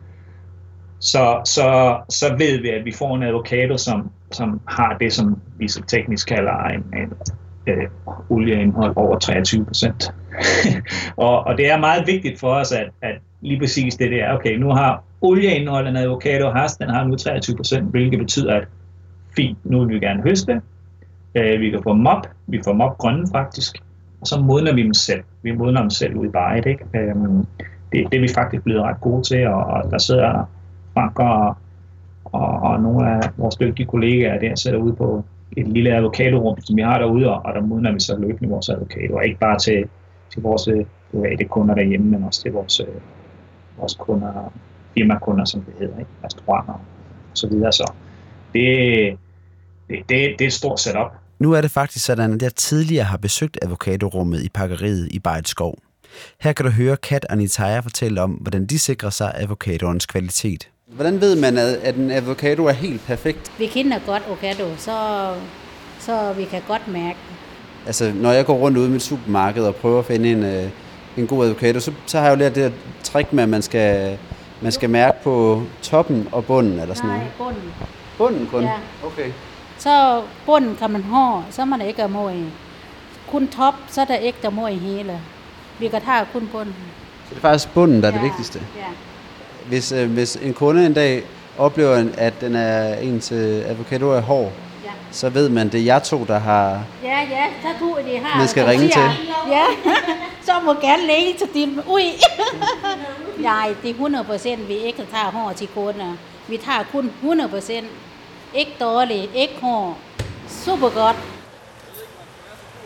så, 0.99 1.41
så, 1.45 1.97
så 2.09 2.35
ved 2.37 2.61
vi, 2.61 2.69
at 2.69 2.85
vi 2.85 2.91
får 2.91 3.15
en 3.15 3.23
avocado, 3.23 3.77
som, 3.77 4.11
som 4.31 4.61
har 4.67 4.97
det, 4.97 5.13
som 5.13 5.41
vi 5.57 5.67
så 5.67 5.83
teknisk 5.87 6.27
kalder 6.27 6.63
en, 6.63 6.83
en 6.93 7.13
øh, 7.67 7.87
olieindhold 8.29 8.93
over 8.95 9.19
23 9.19 9.65
procent. 9.65 10.13
og, 11.17 11.43
og 11.43 11.57
det 11.57 11.71
er 11.71 11.77
meget 11.79 12.07
vigtigt 12.07 12.39
for 12.39 12.53
os, 12.53 12.71
at, 12.71 12.89
at 13.01 13.15
lige 13.41 13.59
præcis 13.59 13.95
det 13.95 14.11
der, 14.11 14.33
okay, 14.33 14.55
nu 14.55 14.69
har 14.69 15.03
olieindholdet 15.21 15.89
en 15.89 15.97
avocado 15.97 16.49
has, 16.49 16.77
den 16.77 16.89
har 16.89 17.03
nu 17.03 17.15
23 17.15 17.55
procent, 17.55 17.91
hvilket 17.91 18.19
betyder, 18.19 18.55
at 18.55 18.67
fint, 19.35 19.57
nu 19.65 19.79
vil 19.85 19.95
vi 19.95 19.99
gerne 19.99 20.23
høste, 20.23 20.61
øh, 21.35 21.61
vi 21.61 21.69
kan 21.69 21.83
få 21.83 21.93
dem 21.93 22.05
op, 22.05 22.27
vi 22.47 22.61
får 22.65 22.71
dem 22.71 22.81
op 22.81 22.97
grønne 22.97 23.27
faktisk, 23.31 23.77
og 24.21 24.27
så 24.27 24.41
modner 24.41 24.73
vi 24.73 24.83
dem 24.83 24.93
selv. 24.93 25.23
Vi 25.41 25.51
modner 25.51 25.81
dem 25.81 25.89
selv 25.89 26.15
ud 26.15 26.25
i 26.25 26.29
bajet, 26.29 26.65
ikke? 26.65 26.85
Øhm, 26.93 27.45
det, 27.91 28.11
det 28.11 28.17
er 28.17 28.21
vi 28.21 28.29
faktisk 28.35 28.63
blevet 28.63 28.81
ret 28.81 29.01
gode 29.01 29.23
til, 29.23 29.47
og, 29.47 29.63
og 29.65 29.91
der 29.91 29.97
sidder 29.97 30.49
Frank 30.93 31.19
og, 31.19 31.55
og, 32.25 32.47
og 32.47 32.81
nogle 32.81 33.09
af 33.09 33.19
vores 33.37 33.55
dygtige 33.55 33.85
kollegaer 33.85 34.39
der 34.39 34.55
sidder 34.55 34.77
ude 34.77 34.95
på 34.95 35.23
et 35.57 35.67
lille 35.67 35.95
advokatorum, 35.95 36.61
som 36.61 36.77
vi 36.77 36.81
har 36.81 36.99
derude, 36.99 37.29
og, 37.29 37.45
og 37.45 37.53
der 37.53 37.61
modner 37.61 37.91
vi 37.91 37.99
så 37.99 38.17
løbende 38.19 38.49
vores 38.49 38.69
advokater, 38.69 39.15
og 39.15 39.25
ikke 39.25 39.39
bare 39.39 39.59
til, 39.59 39.85
til 40.33 40.41
vores 40.41 40.67
øh, 40.67 40.85
private 41.11 41.43
kunder 41.43 41.75
derhjemme, 41.75 42.07
men 42.11 42.23
også 42.23 42.41
til 42.41 42.51
vores, 42.51 42.79
øh, 42.79 43.01
vores 43.77 43.95
kunder, 43.95 44.53
firmakunder, 44.93 45.45
som 45.45 45.61
det 45.61 45.73
hedder, 45.79 45.99
ikke? 45.99 46.11
restauranter 46.23 46.73
og 46.73 46.79
så 47.33 47.49
videre. 47.49 47.71
Så 47.71 47.91
det, 48.53 49.17
det, 49.91 50.09
det, 50.09 50.39
det 50.39 50.41
er 50.41 50.47
et 50.47 50.53
stort 50.53 50.79
setup. 50.79 51.11
Nu 51.39 51.51
er 51.51 51.61
det 51.61 51.71
faktisk 51.71 52.05
sådan, 52.05 52.33
at 52.33 52.41
jeg 52.41 52.55
tidligere 52.55 53.05
har 53.05 53.17
besøgt 53.17 53.57
avocadorummet 53.61 54.43
i 54.43 54.49
pakkeriet 54.49 55.07
i 55.11 55.19
Bejt 55.19 55.47
Skov. 55.47 55.77
Her 56.41 56.53
kan 56.53 56.65
du 56.65 56.71
høre 56.71 56.97
Kat 56.97 57.25
og 57.29 57.37
Nitaya 57.37 57.79
fortælle 57.79 58.21
om, 58.21 58.31
hvordan 58.31 58.65
de 58.65 58.79
sikrer 58.79 59.09
sig 59.09 59.33
avocadoens 59.35 60.05
kvalitet. 60.05 60.69
Hvordan 60.87 61.21
ved 61.21 61.35
man, 61.35 61.57
at 61.57 61.95
en 61.95 62.11
avocado 62.11 62.65
er 62.65 62.71
helt 62.71 63.05
perfekt? 63.05 63.51
Vi 63.59 63.65
kender 63.65 63.99
godt 64.05 64.23
avocado, 64.27 64.75
så, 64.77 65.27
så 65.99 66.33
vi 66.33 66.45
kan 66.45 66.61
godt 66.67 66.87
mærke 66.87 67.17
Altså, 67.85 68.11
når 68.15 68.31
jeg 68.31 68.45
går 68.45 68.53
rundt 68.53 68.77
ude 68.77 68.87
i 68.87 68.91
mit 68.91 69.01
supermarked 69.01 69.63
og 69.63 69.75
prøver 69.75 69.99
at 69.99 70.05
finde 70.05 70.31
en, 70.31 70.43
øh, 70.43 70.69
en 71.17 71.27
god 71.27 71.45
avocado, 71.45 71.79
så, 71.79 71.91
så 72.05 72.17
har 72.17 72.25
jeg 72.25 72.31
jo 72.31 72.39
lært 72.39 72.55
det 72.55 72.63
her 72.63 72.71
trick 73.03 73.33
med, 73.33 73.43
at 73.43 73.49
man 73.49 73.61
skal, 73.61 74.17
man 74.61 74.71
skal 74.71 74.89
mærke 74.89 75.17
på 75.23 75.63
toppen 75.81 76.27
og 76.31 76.45
bunden, 76.45 76.79
eller 76.79 76.95
sådan 76.95 77.09
Nej, 77.09 77.17
noget. 77.17 77.31
bunden. 77.37 77.73
Bunden 78.17 78.47
kun? 78.47 78.63
Ja. 78.63 78.73
Okay. 79.03 79.31
Så 79.81 80.21
bunden 80.45 80.75
kan 80.75 80.91
man 80.91 81.03
have, 81.03 81.43
så 81.51 81.61
er 81.61 81.65
man 81.65 81.81
ikke 81.81 82.07
mod 82.07 82.31
i. 82.31 82.45
Kun 83.31 83.47
top, 83.47 83.73
så 83.87 84.01
er 84.01 84.05
der 84.05 84.15
ikke 84.15 84.37
der 84.41 84.67
i 84.67 84.75
hele. 84.75 85.19
Vi 85.79 85.87
kan 85.87 86.01
tage 86.01 86.25
kun 86.33 86.49
bunden. 86.51 86.75
Så 87.25 87.29
det 87.29 87.37
er 87.37 87.41
faktisk 87.41 87.73
bunden, 87.73 88.01
der 88.01 88.07
er 88.07 88.11
det 88.11 88.19
ja. 88.19 88.23
vigtigste. 88.23 88.61
Ja. 88.77 88.85
Hvis, 89.67 89.91
øh, 89.91 90.11
hvis 90.11 90.35
en 90.35 90.53
kunde 90.53 90.85
en 90.85 90.93
dag 90.93 91.23
oplever, 91.57 92.05
at 92.17 92.41
den 92.41 92.55
er 92.55 92.95
ens 92.95 93.31
øh, 93.31 93.69
avocado 93.69 94.09
er 94.09 94.21
hård, 94.21 94.51
Ja. 94.85 94.89
så 95.11 95.29
ved 95.29 95.49
man, 95.49 95.69
det 95.69 95.79
er 95.79 95.83
jer 95.83 95.99
to, 95.99 96.25
der 96.27 96.39
har... 96.39 96.83
Ja, 97.03 97.19
ja, 97.19 97.45
så 97.61 97.67
tror 97.79 97.97
jeg, 97.97 98.05
de 98.07 98.25
har. 98.25 98.39
Man 98.39 98.47
skal 98.47 98.65
ringe 98.65 98.91
siger, 98.91 99.11
til. 99.13 99.27
Ja, 99.49 99.63
så 100.47 100.51
må 100.65 100.73
gerne 100.73 101.07
lægge 101.07 101.33
til 101.37 101.47
din... 101.53 101.79
Ui! 101.87 102.03
Nej, 103.49 103.73
det 103.81 103.89
er 103.89 103.93
100 103.93 104.23
procent, 104.23 104.67
vi 104.67 104.73
ikke 104.73 104.97
tager 105.11 105.31
hård 105.31 105.55
til 105.55 105.67
kunder. 105.67 106.15
Vi 106.47 106.57
tager 106.57 106.83
kun 106.91 107.11
100 107.21 107.49
procent. 107.49 107.87
Ikke 108.55 108.71
dårligt, 108.79 109.31
ikke 109.35 109.53
hård. 109.61 109.97
Super 110.47 110.89
godt. 110.89 111.17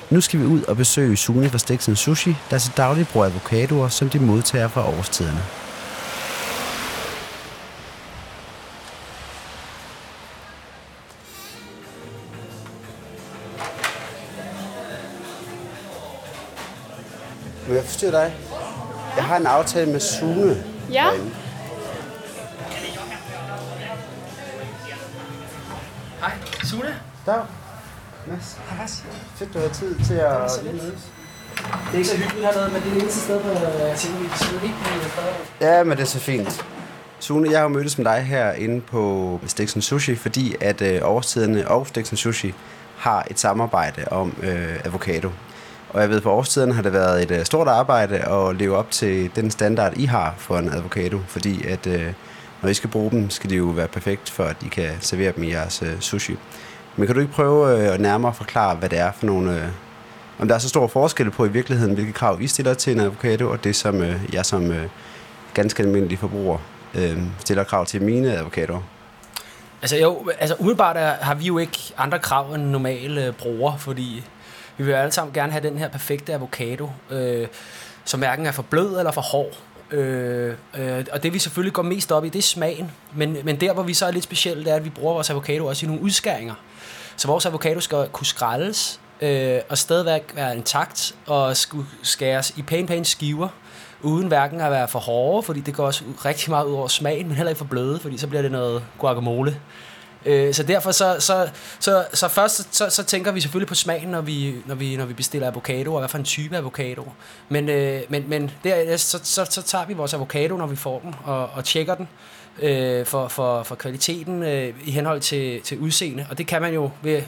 Nu 0.09 0.21
skal 0.21 0.39
vi 0.39 0.45
ud 0.45 0.63
og 0.63 0.77
besøge 0.77 1.17
Sune 1.17 1.50
fra 1.50 1.57
Stiksen 1.57 1.95
Sushi, 1.95 2.35
der 2.50 2.57
til 2.57 2.71
daglig 2.77 3.07
bruger 3.07 3.25
avocadoer, 3.25 3.89
som 3.89 4.09
de 4.09 4.19
modtager 4.19 4.67
fra 4.67 4.89
årstiderne. 4.97 5.41
Må 17.67 17.73
jeg 17.73 17.83
forstyrre 17.83 18.12
dig? 18.12 18.33
Jeg 19.15 19.23
har 19.23 19.38
en 19.38 19.45
aftale 19.45 19.91
med 19.91 20.00
Sune. 20.00 20.63
Ja. 20.91 21.03
derinde. 21.12 21.44
Sune. 26.65 26.95
Dag. 27.25 27.41
Mads. 28.27 29.03
Fedt, 29.35 29.53
du 29.53 29.59
har 29.59 29.67
tid 29.67 29.95
til 30.06 30.13
at 30.13 30.51
lige 30.63 30.73
mødes. 30.73 31.01
Det 31.56 31.94
er 31.94 31.97
ikke 31.97 32.09
så 32.09 32.17
hyggeligt 32.17 32.45
hernede, 32.45 32.71
men 32.73 32.81
det 32.81 32.89
er 32.89 32.94
det 32.94 33.01
eneste 33.01 33.19
sted, 33.21 33.39
hvor 33.41 33.51
jeg 33.51 33.97
tænker, 33.97 34.19
vi 34.19 34.27
kan 34.27 34.38
sidde 34.38 34.59
helt 34.59 34.75
fred. 34.75 35.33
Ja, 35.62 35.83
men 35.83 35.97
det 35.97 36.03
er 36.03 36.07
så 36.07 36.19
fint. 36.19 36.65
Sune, 37.19 37.51
jeg 37.51 37.59
har 37.59 37.67
mødtes 37.67 37.97
med 37.97 38.06
dig 38.06 38.23
herinde 38.23 38.81
på 38.81 39.39
Stiksen 39.47 39.81
Sushi, 39.81 40.15
fordi 40.15 40.56
at 40.62 40.81
øh, 40.81 41.00
årstiderne 41.03 41.67
og 41.67 41.88
Stiksen 41.88 42.17
Sushi 42.17 42.53
har 42.97 43.27
et 43.31 43.39
samarbejde 43.39 44.06
om 44.12 44.38
øh, 44.44 44.79
avocado. 44.85 45.29
Og 45.89 46.01
jeg 46.01 46.09
ved, 46.09 46.21
for 46.21 46.31
årstiderne 46.31 46.73
har 46.73 46.81
det 46.81 46.94
været 46.94 47.23
et 47.23 47.31
øh, 47.31 47.45
stort 47.45 47.67
arbejde 47.67 48.17
at 48.17 48.56
leve 48.56 48.77
op 48.77 48.91
til 48.91 49.31
den 49.35 49.51
standard, 49.51 49.94
I 49.97 50.06
har 50.06 50.35
for 50.38 50.57
en 50.57 50.73
avocado, 50.73 51.19
fordi 51.27 51.67
at 51.67 51.88
øh, 51.88 52.13
når 52.65 52.69
I 52.69 52.73
skal 52.73 52.89
bruge 52.89 53.12
dem, 53.12 53.29
skal 53.29 53.50
de 53.50 53.56
jo 53.56 53.65
være 53.65 53.88
perfekt, 53.88 54.29
for 54.29 54.44
at 54.44 54.56
I 54.65 54.67
kan 54.67 54.91
servere 55.00 55.31
dem 55.35 55.44
i 55.44 55.51
jeres 55.51 55.81
øh, 55.81 56.00
sushi. 56.00 56.35
Men 56.95 57.06
kan 57.06 57.15
du 57.15 57.21
ikke 57.21 57.33
prøve 57.33 57.79
øh, 57.79 57.94
at 57.94 58.01
nærmere 58.01 58.33
forklare, 58.33 58.75
hvad 58.75 58.89
det 58.89 59.00
er 59.00 59.12
for 59.12 59.25
nogle... 59.25 59.56
Øh, 59.56 59.67
om 60.39 60.47
der 60.47 60.56
er 60.56 60.59
så 60.59 60.69
stor 60.69 60.88
forskel 60.88 61.31
på 61.31 61.45
i 61.45 61.50
virkeligheden, 61.50 61.94
hvilke 61.94 62.13
krav 62.13 62.41
I 62.41 62.47
stiller 62.47 62.73
til 62.73 62.94
en 62.94 63.00
avocado, 63.00 63.50
og 63.50 63.63
det 63.63 63.75
som 63.75 64.01
øh, 64.01 64.15
jeg 64.33 64.45
som 64.45 64.71
øh, 64.71 64.89
ganske 65.53 65.83
almindelig 65.83 66.19
forbruger 66.19 66.57
øh, 66.95 67.17
stiller 67.39 67.63
krav 67.63 67.86
til 67.86 68.01
mine 68.01 68.38
avocadoer. 68.38 68.81
Altså 69.81 69.98
jo, 69.98 70.29
altså 70.39 70.55
umiddelbart 70.60 70.98
er, 70.98 71.13
har 71.22 71.36
vi 71.36 71.45
jo 71.45 71.57
ikke 71.57 71.79
andre 71.98 72.19
krav 72.19 72.53
end 72.53 72.63
normale 72.63 73.25
øh, 73.25 73.34
brugere, 73.34 73.77
fordi 73.79 74.24
vi 74.77 74.84
vil 74.84 74.93
alle 74.93 75.12
sammen 75.12 75.34
gerne 75.34 75.51
have 75.51 75.67
den 75.67 75.77
her 75.77 75.88
perfekte 75.88 76.34
avocado, 76.34 76.89
øh, 77.10 77.48
som 78.05 78.19
hverken 78.19 78.45
er 78.45 78.51
for 78.51 78.63
blød 78.63 78.98
eller 78.98 79.12
for 79.12 79.22
hård. 79.22 79.53
Øh, 79.92 80.54
øh, 80.77 81.06
og 81.12 81.24
det 81.24 81.34
vi 81.34 81.39
selvfølgelig 81.39 81.74
går 81.74 81.82
mest 81.82 82.12
op 82.12 82.25
i, 82.25 82.30
det 82.30 82.39
er 82.39 82.44
smagen. 82.44 82.92
Men, 83.15 83.38
men 83.44 83.62
der, 83.62 83.74
hvor 83.74 83.84
vi 83.84 83.94
så 83.94 84.06
er 84.06 84.12
lidt 84.12 84.24
specielt, 84.24 84.65
det 84.65 84.72
er, 84.72 84.75
at 84.75 84.86
vi 84.86 84.89
bruger 84.89 85.13
vores 85.13 85.30
avocado 85.30 85.65
også 85.65 85.86
i 85.86 85.88
nogle 85.88 86.04
udskæringer. 86.04 86.54
Så 87.18 87.27
vores 87.27 87.46
avocado 87.46 87.80
skal 87.80 88.08
kunne 88.12 88.27
skrælles, 88.27 89.00
øh, 89.22 89.60
og 89.70 89.77
stadigvæk 89.77 90.24
være 90.36 90.56
intakt, 90.58 91.15
og 91.25 91.58
skulle 91.58 91.88
skæres 92.04 92.54
i 92.58 92.62
pæne, 92.62 92.88
pæne 92.88 93.06
skiver, 93.06 93.48
uden 94.01 94.27
hverken 94.27 94.62
at 94.62 94.72
være 94.72 94.88
for 94.88 95.00
hårde, 95.00 95.44
fordi 95.44 95.60
det 95.60 95.74
går 95.74 95.86
også 95.86 96.04
rigtig 96.25 96.50
meget 96.50 96.65
ud 96.65 96.74
over 96.74 96.88
smagen, 96.88 97.27
men 97.27 97.36
heller 97.36 97.50
ikke 97.50 97.60
for 97.60 97.65
bløde, 97.65 98.00
fordi 98.00 98.18
så 98.18 98.27
bliver 98.27 98.42
det 98.42 98.51
noget 98.51 98.84
guacamole. 99.00 99.60
Øh, 100.25 100.53
så 100.53 100.63
derfor 100.63 100.91
så, 100.91 101.15
så, 101.20 101.50
så, 101.79 102.05
så 102.13 102.27
først 102.27 102.75
så, 102.75 102.89
så 102.89 103.03
tænker 103.03 103.32
vi 103.32 103.41
selvfølgelig 103.41 103.67
på 103.67 103.75
smagen, 103.75 104.10
når 104.10 104.22
vi, 104.22 104.55
når 104.65 104.75
vi, 104.75 104.96
når 104.98 105.05
vi 105.05 105.13
bestiller 105.13 105.48
avocado, 105.48 105.94
og 105.94 106.00
hvad 106.00 106.10
for 106.10 106.17
en 106.17 106.24
type 106.24 106.58
avocado. 106.58 107.12
Men, 107.50 107.70
øh, 107.70 108.01
men, 108.10 108.29
men 108.29 108.51
der, 108.63 108.98
så, 108.98 109.20
så, 109.24 109.46
så 109.50 109.62
tager 109.62 109.86
vi 109.86 109.94
vores 109.94 110.13
avocado, 110.13 110.58
når 110.58 110.67
vi 110.67 110.75
får 110.75 111.00
den, 111.00 111.15
og, 111.24 111.50
og 111.53 111.63
tjekker 111.63 111.96
den 111.96 112.08
øh, 112.60 113.05
for, 113.05 113.27
for, 113.27 113.63
for 113.63 113.75
kvaliteten 113.75 114.44
øh, 114.44 114.74
i 114.86 114.91
henhold 114.91 115.22
til, 115.22 115.62
til 115.62 115.79
udseende. 115.79 116.27
Og 116.29 116.38
det 116.38 116.48
kan 116.48 116.62
man 116.62 116.74
jo 116.74 116.91
ved 117.01 117.22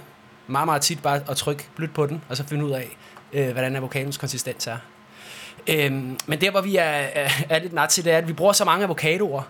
meget, 0.48 0.66
meget 0.66 0.82
tit 0.82 1.02
bare 1.02 1.22
at 1.30 1.38
trykke 1.38 1.68
blødt 1.76 1.94
på 1.94 2.06
den, 2.06 2.22
og 2.30 2.38
så 2.38 2.44
finde 2.44 2.66
ud 2.66 2.72
af, 2.72 2.98
øh, 3.34 3.52
hvordan 3.52 3.76
avocadens 3.76 4.18
konsistens 4.18 4.68
er. 4.68 4.78
Øhm, 5.70 6.18
men 6.28 6.42
der, 6.42 6.52
hvor 6.52 6.62
vi 6.62 6.76
er, 6.76 6.84
er, 6.84 7.30
er 7.50 7.60
lidt 7.60 7.74
nat 7.74 7.90
til, 7.90 8.06
det 8.06 8.14
er, 8.14 8.18
at 8.18 8.28
vi 8.28 8.34
bruger 8.34 8.54
så 8.54 8.66
mange 8.66 8.84
avocadoer, 8.84 9.42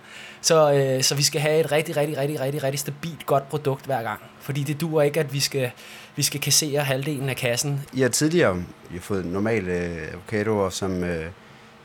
så, 0.42 0.74
øh, 0.74 1.04
så 1.04 1.16
vi 1.16 1.24
skal 1.24 1.42
have 1.42 1.60
et 1.60 1.72
rigtig, 1.72 1.98
rigtig, 1.98 2.18
rigtig, 2.18 2.40
rigtig, 2.40 2.64
rigtig 2.64 2.80
stabilt 2.80 3.26
godt 3.26 3.50
produkt 3.50 3.86
hver 3.86 4.04
gang. 4.04 4.20
Fordi 4.40 4.64
det 4.64 4.82
duer 4.82 5.02
ikke, 5.04 5.20
at 5.20 5.34
vi 5.34 5.40
skal, 5.40 5.72
vi 6.16 6.24
skal 6.24 6.40
kassere 6.40 6.80
halvdelen 6.82 7.30
af 7.30 7.36
kassen. 7.36 7.82
I 7.94 8.02
har 8.02 8.10
tidligere 8.10 8.58
I 8.92 8.94
har 8.94 9.02
fået 9.02 9.26
normale 9.26 9.72
øh, 9.72 10.08
avocadoer, 10.14 10.70
som, 10.70 11.04
øh, 11.04 11.26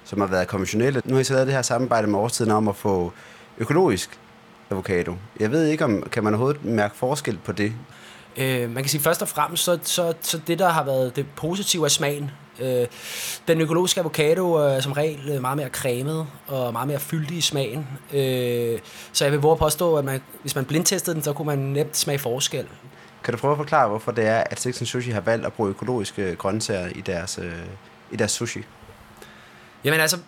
som 0.05 0.21
har 0.21 0.29
været 0.29 0.49
konventionelle. 0.49 1.03
Nu 1.05 1.15
har 1.15 1.21
I 1.21 1.25
så 1.25 1.33
lavet 1.33 1.47
det 1.47 1.55
her 1.55 1.63
samarbejde 1.63 2.07
med 2.07 2.19
årstiden 2.19 2.51
om 2.51 2.69
at 2.69 2.77
få 2.77 3.13
økologisk 3.59 4.19
avocado. 4.71 5.17
Jeg 5.41 5.51
ved 5.51 5.67
ikke, 5.67 5.85
om 5.85 6.03
kan 6.13 6.25
man 6.25 6.35
overhovedet 6.35 6.65
mærke 6.65 6.97
forskel 6.97 7.39
på 7.45 7.53
det? 7.53 7.73
Øh, 8.37 8.71
man 8.71 8.83
kan 8.83 8.91
sige 8.91 9.01
først 9.01 9.23
og 9.23 9.29
fremmest, 9.29 9.65
så, 9.65 9.79
så, 9.83 10.15
så 10.21 10.41
det 10.47 10.59
der 10.59 10.69
har 10.69 10.85
været 10.85 11.17
det 11.17 11.27
positive 11.37 11.85
af 11.85 11.91
smagen. 11.91 12.31
Øh, 12.61 12.87
den 13.49 13.61
økologiske 13.61 14.01
avocado 14.01 14.53
er 14.53 14.81
som 14.81 14.93
regel 14.93 15.31
øh, 15.31 15.41
meget 15.41 15.57
mere 15.57 15.69
cremet 15.69 16.27
og 16.47 16.73
meget 16.73 16.89
mere 16.89 17.01
fyldig 17.01 17.37
i 17.37 17.41
smagen. 17.41 17.89
Øh, 18.13 18.79
så 19.13 19.25
jeg 19.25 19.33
vil 19.33 19.41
våge 19.41 19.57
påstå, 19.57 19.97
at 19.97 20.05
man, 20.05 20.21
hvis 20.43 20.55
man 20.55 20.65
blindtestede 20.65 21.15
den, 21.15 21.23
så 21.23 21.33
kunne 21.33 21.47
man 21.47 21.59
nemt 21.59 21.97
smage 21.97 22.19
forskel. 22.19 22.67
Kan 23.25 23.35
du 23.35 23.39
prøve 23.41 23.53
at 23.53 23.57
forklare, 23.57 23.89
hvorfor 23.89 24.13
det 24.13 24.27
er, 24.27 24.45
at 24.51 24.61
Sixten 24.61 24.87
Sushi 24.87 25.11
har 25.11 25.21
valgt 25.21 25.47
at 25.47 25.53
bruge 25.53 25.71
økologiske 25.71 26.37
grøntsager 26.37 26.89
i 26.89 27.01
deres, 27.01 27.39
øh, 27.43 27.53
i 28.11 28.17
deres 28.17 28.33
sushi? 28.33 28.63
Jamen 29.85 30.01
altså, 30.01 30.19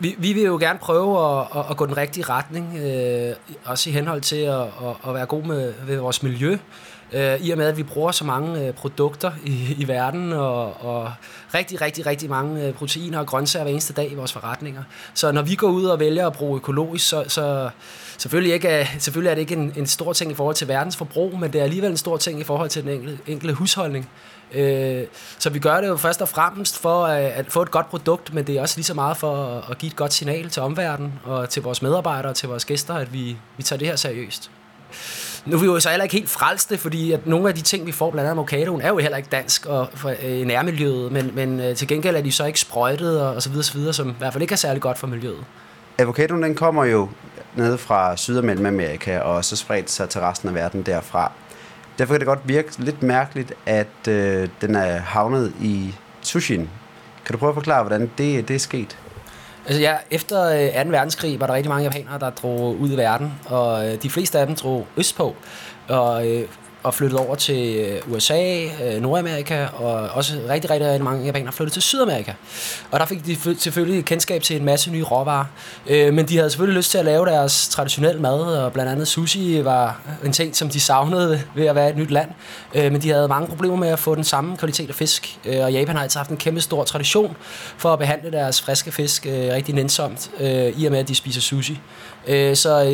vi, 0.00 0.14
vi 0.18 0.32
vil 0.32 0.42
jo 0.42 0.58
gerne 0.58 0.78
prøve 0.78 1.40
at, 1.40 1.46
at, 1.56 1.64
at 1.70 1.76
gå 1.76 1.86
den 1.86 1.96
rigtige 1.96 2.24
retning, 2.24 2.78
øh, 2.78 3.34
også 3.64 3.90
i 3.90 3.92
henhold 3.92 4.20
til 4.20 4.36
at, 4.36 4.60
at, 4.60 4.96
at 5.08 5.14
være 5.14 5.26
god 5.26 5.42
med, 5.42 5.74
med 5.86 5.96
vores 5.96 6.22
miljø. 6.22 6.58
Øh, 7.12 7.40
I 7.40 7.50
og 7.50 7.58
med, 7.58 7.66
at 7.66 7.76
vi 7.76 7.82
bruger 7.82 8.12
så 8.12 8.24
mange 8.24 8.66
øh, 8.66 8.74
produkter 8.74 9.32
i, 9.44 9.74
i 9.78 9.88
verden, 9.88 10.32
og, 10.32 10.84
og 10.84 11.12
rigtig, 11.54 11.80
rigtig, 11.80 12.06
rigtig 12.06 12.30
mange 12.30 12.66
øh, 12.66 12.74
proteiner 12.74 13.18
og 13.18 13.26
grøntsager 13.26 13.64
hver 13.64 13.72
eneste 13.72 13.92
dag 13.92 14.12
i 14.12 14.14
vores 14.14 14.32
forretninger. 14.32 14.82
Så 15.14 15.32
når 15.32 15.42
vi 15.42 15.54
går 15.54 15.68
ud 15.68 15.84
og 15.84 16.00
vælger 16.00 16.26
at 16.26 16.32
bruge 16.32 16.56
økologisk, 16.56 17.08
så, 17.08 17.24
så 17.28 17.70
selvfølgelig, 18.18 18.54
ikke, 18.54 18.88
selvfølgelig 18.98 19.30
er 19.30 19.34
det 19.34 19.40
ikke 19.40 19.54
en, 19.54 19.72
en 19.76 19.86
stor 19.86 20.12
ting 20.12 20.30
i 20.30 20.34
forhold 20.34 20.56
til 20.56 20.68
verdens 20.68 20.96
forbrug, 20.96 21.38
men 21.38 21.52
det 21.52 21.58
er 21.58 21.64
alligevel 21.64 21.90
en 21.90 21.96
stor 21.96 22.16
ting 22.16 22.40
i 22.40 22.44
forhold 22.44 22.68
til 22.68 22.82
den 22.82 22.90
enkelte, 22.90 23.18
enkelte 23.26 23.54
husholdning. 23.54 24.10
Øh, 24.54 25.06
så 25.38 25.50
vi 25.50 25.58
gør 25.58 25.80
det 25.80 25.88
jo 25.88 25.96
først 25.96 26.22
og 26.22 26.28
fremmest 26.28 26.78
for 26.78 27.04
at, 27.04 27.24
at 27.24 27.46
få 27.48 27.62
et 27.62 27.70
godt 27.70 27.90
produkt, 27.90 28.34
men 28.34 28.46
det 28.46 28.56
er 28.56 28.60
også 28.60 28.76
lige 28.76 28.84
så 28.84 28.94
meget 28.94 29.16
for 29.16 29.64
at, 29.70 29.78
give 29.78 29.90
et 29.90 29.96
godt 29.96 30.12
signal 30.12 30.50
til 30.50 30.62
omverdenen 30.62 31.12
og 31.24 31.48
til 31.48 31.62
vores 31.62 31.82
medarbejdere 31.82 32.32
og 32.32 32.36
til 32.36 32.48
vores 32.48 32.64
gæster, 32.64 32.94
at 32.94 33.12
vi, 33.12 33.36
vi 33.56 33.62
tager 33.62 33.78
det 33.78 33.88
her 33.88 33.96
seriøst. 33.96 34.50
Nu 35.46 35.56
er 35.56 35.60
vi 35.60 35.66
jo 35.66 35.80
så 35.80 35.88
heller 35.88 36.02
ikke 36.02 36.16
helt 36.16 36.30
frelste, 36.30 36.78
fordi 36.78 37.12
at 37.12 37.26
nogle 37.26 37.48
af 37.48 37.54
de 37.54 37.60
ting, 37.60 37.86
vi 37.86 37.92
får, 37.92 38.10
blandt 38.10 38.30
andet 38.30 38.38
avocadoen, 38.38 38.80
er 38.80 38.88
jo 38.88 38.98
heller 38.98 39.16
ikke 39.16 39.28
dansk 39.32 39.66
og 39.66 39.88
for, 39.94 40.14
øh, 40.22 40.46
nærmiljøet, 40.46 41.12
men, 41.12 41.30
men 41.34 41.60
øh, 41.60 41.76
til 41.76 41.88
gengæld 41.88 42.16
er 42.16 42.20
de 42.20 42.32
så 42.32 42.44
ikke 42.44 42.60
sprøjtet 42.60 43.20
og, 43.20 43.34
og 43.34 43.42
så 43.42 43.48
videre, 43.48 43.64
så 43.64 43.72
videre, 43.72 43.92
som 43.92 44.10
i 44.10 44.14
hvert 44.18 44.32
fald 44.32 44.42
ikke 44.42 44.52
er 44.52 44.56
særlig 44.56 44.82
godt 44.82 44.98
for 44.98 45.06
miljøet. 45.06 45.44
Avocadoen 45.98 46.42
den 46.42 46.54
kommer 46.54 46.84
jo 46.84 47.08
nede 47.56 47.78
fra 47.78 48.16
Syd- 48.16 48.36
og 48.36 48.44
Mellemamerika 48.44 49.18
og 49.18 49.44
så 49.44 49.56
spredt 49.56 49.90
sig 49.90 50.08
til 50.08 50.20
resten 50.20 50.48
af 50.48 50.54
verden 50.54 50.82
derfra. 50.82 51.32
Derfor 52.00 52.14
kan 52.14 52.20
det 52.20 52.26
godt 52.26 52.40
virke 52.44 52.72
lidt 52.78 53.02
mærkeligt, 53.02 53.52
at 53.66 54.08
øh, 54.08 54.48
den 54.60 54.74
er 54.74 54.98
havnet 54.98 55.52
i 55.60 55.94
sushin. 56.22 56.70
Kan 57.24 57.32
du 57.32 57.38
prøve 57.38 57.50
at 57.50 57.54
forklare, 57.54 57.82
hvordan 57.82 58.10
det, 58.18 58.48
det 58.48 58.56
er 58.56 58.58
sket? 58.58 58.98
Altså 59.66 59.80
ja, 59.80 59.96
efter 60.10 60.42
øh, 60.76 60.84
2. 60.84 60.90
Verdenskrig 60.90 61.40
var 61.40 61.46
der 61.46 61.54
rigtig 61.54 61.68
mange 61.68 61.84
japanere, 61.84 62.18
der 62.18 62.30
drog 62.30 62.80
ud 62.80 62.92
i 62.92 62.96
verden, 62.96 63.32
og 63.46 63.88
øh, 63.88 64.02
de 64.02 64.10
fleste 64.10 64.38
af 64.38 64.46
dem 64.46 64.56
drog 64.56 64.86
østpå. 64.96 65.34
Og 65.88 66.28
øh, 66.28 66.48
og 66.82 66.94
flyttet 66.94 67.18
over 67.18 67.34
til 67.34 67.76
øh, 67.76 68.14
USA, 68.14 68.64
øh, 68.64 69.02
Nordamerika, 69.02 69.66
og 69.66 69.92
også 69.92 70.34
rigtig, 70.48 70.70
rigtig, 70.70 70.88
rigtig 70.88 71.04
mange 71.04 71.24
japanere 71.24 71.52
flyttet 71.52 71.72
til 71.72 71.82
Sydamerika. 71.82 72.32
Og 72.90 73.00
der 73.00 73.06
fik 73.06 73.26
de 73.26 73.36
selvfølgelig 73.58 74.04
kendskab 74.04 74.42
til 74.42 74.56
en 74.56 74.64
masse 74.64 74.90
nye 74.90 75.02
råvarer. 75.02 75.44
Øh, 75.86 76.14
men 76.14 76.28
de 76.28 76.36
havde 76.36 76.50
selvfølgelig 76.50 76.76
lyst 76.76 76.90
til 76.90 76.98
at 76.98 77.04
lave 77.04 77.26
deres 77.26 77.68
traditionelle 77.68 78.20
mad, 78.20 78.40
og 78.40 78.72
blandt 78.72 78.92
andet 78.92 79.08
sushi 79.08 79.64
var 79.64 80.00
en 80.24 80.32
ting, 80.32 80.56
som 80.56 80.68
de 80.68 80.80
savnede 80.80 81.42
ved 81.54 81.66
at 81.66 81.74
være 81.74 81.90
et 81.90 81.96
nyt 81.96 82.10
land. 82.10 82.30
Men 82.74 83.02
de 83.02 83.10
havde 83.10 83.28
mange 83.28 83.48
problemer 83.48 83.76
med 83.76 83.88
at 83.88 83.98
få 83.98 84.14
den 84.14 84.24
samme 84.24 84.56
kvalitet 84.56 84.88
af 84.88 84.94
fisk. 84.94 85.38
Og 85.62 85.72
Japan 85.72 85.96
har 85.96 86.02
altså 86.02 86.18
haft 86.18 86.30
en 86.30 86.36
kæmpe 86.36 86.60
stor 86.60 86.84
tradition 86.84 87.36
for 87.76 87.92
at 87.92 87.98
behandle 87.98 88.30
deres 88.30 88.62
friske 88.62 88.92
fisk 88.92 89.26
rigtig 89.26 89.74
nænsomt, 89.74 90.30
i 90.76 90.84
og 90.86 90.92
med 90.92 90.98
at 90.98 91.08
de 91.08 91.14
spiser 91.14 91.40
sushi. 91.40 91.80
Så 92.54 92.84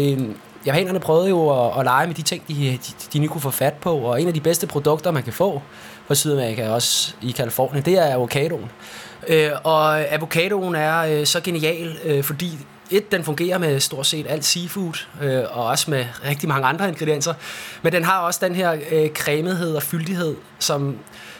japanerne 0.66 1.00
prøvede 1.00 1.28
jo 1.28 1.66
at, 1.66 1.78
at 1.78 1.84
lege 1.84 2.06
med 2.06 2.14
de 2.14 2.22
ting, 2.22 2.48
de, 2.48 2.54
de, 2.54 2.78
de 3.12 3.18
nu 3.18 3.28
kunne 3.28 3.40
få 3.40 3.50
fat 3.50 3.74
på, 3.74 3.96
og 3.96 4.22
en 4.22 4.28
af 4.28 4.34
de 4.34 4.40
bedste 4.40 4.66
produkter, 4.66 5.10
man 5.10 5.22
kan 5.22 5.32
få 5.32 5.62
fra 6.06 6.14
Sydamerika, 6.14 6.68
også 6.68 7.14
i 7.22 7.30
Kalifornien, 7.30 7.84
det 7.84 7.98
er 7.98 8.14
avocadoen. 8.14 8.70
Øh, 9.28 9.50
og 9.64 10.00
avocadoen 10.12 10.74
er 10.74 10.98
øh, 10.98 11.26
så 11.26 11.40
genial, 11.40 11.96
øh, 12.04 12.24
fordi 12.24 12.58
et, 12.90 13.12
den 13.12 13.24
fungerer 13.24 13.58
med 13.58 13.80
stort 13.80 14.06
set 14.06 14.26
alt 14.28 14.44
seafood, 14.44 15.06
øh, 15.22 15.44
og 15.50 15.66
også 15.66 15.90
med 15.90 16.04
rigtig 16.24 16.48
mange 16.48 16.66
andre 16.66 16.88
ingredienser, 16.88 17.34
men 17.82 17.92
den 17.92 18.04
har 18.04 18.20
også 18.20 18.40
den 18.42 18.54
her 18.54 18.76
øh, 18.90 19.08
cremethed 19.10 19.74
og 19.74 19.82
fyldighed, 19.82 20.36
som 20.58 20.98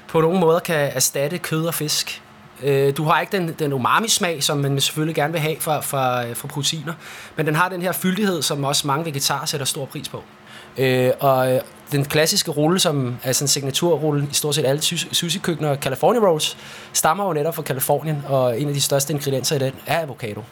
på 0.08 0.20
nogle 0.20 0.40
måder 0.40 0.58
kan 0.58 0.90
erstatte 0.94 1.38
kød 1.38 1.66
og 1.66 1.74
fisk. 1.74 2.22
Øh, 2.62 2.96
du 2.96 3.04
har 3.04 3.20
ikke 3.20 3.36
den, 3.36 3.54
den 3.58 3.72
umami-smag, 3.72 4.42
som 4.42 4.58
man 4.58 4.80
selvfølgelig 4.80 5.14
gerne 5.14 5.32
vil 5.32 5.40
have 5.40 5.56
fra, 5.60 5.80
fra, 5.80 6.26
øh, 6.26 6.36
fra 6.36 6.48
proteiner, 6.48 6.92
men 7.36 7.46
den 7.46 7.54
har 7.54 7.68
den 7.68 7.82
her 7.82 7.92
fyldighed, 7.92 8.42
som 8.42 8.64
også 8.64 8.86
mange 8.86 9.04
vegetarer 9.04 9.46
sætter 9.46 9.66
stor 9.66 9.84
pris 9.84 10.08
på. 10.08 10.22
Øh, 10.78 11.12
og 11.20 11.52
øh, 11.52 11.60
den 11.92 12.04
klassiske 12.04 12.50
rulle, 12.50 12.78
som 12.78 13.16
er 13.22 13.32
sådan 13.32 13.44
en 13.44 13.48
signaturrulle 13.48 14.28
i 14.30 14.34
stort 14.34 14.54
set 14.54 14.66
alle 14.66 14.82
sushi-køkkener, 14.82 15.76
California 15.76 16.20
Rolls, 16.20 16.56
stammer 16.92 17.26
jo 17.26 17.32
netop 17.32 17.54
fra 17.54 17.62
Kalifornien, 17.62 18.22
og 18.26 18.60
en 18.60 18.68
af 18.68 18.74
de 18.74 18.80
største 18.80 19.12
ingredienser 19.12 19.56
i 19.56 19.58
den 19.58 19.72
er 19.86 20.02
avocado. 20.02 20.42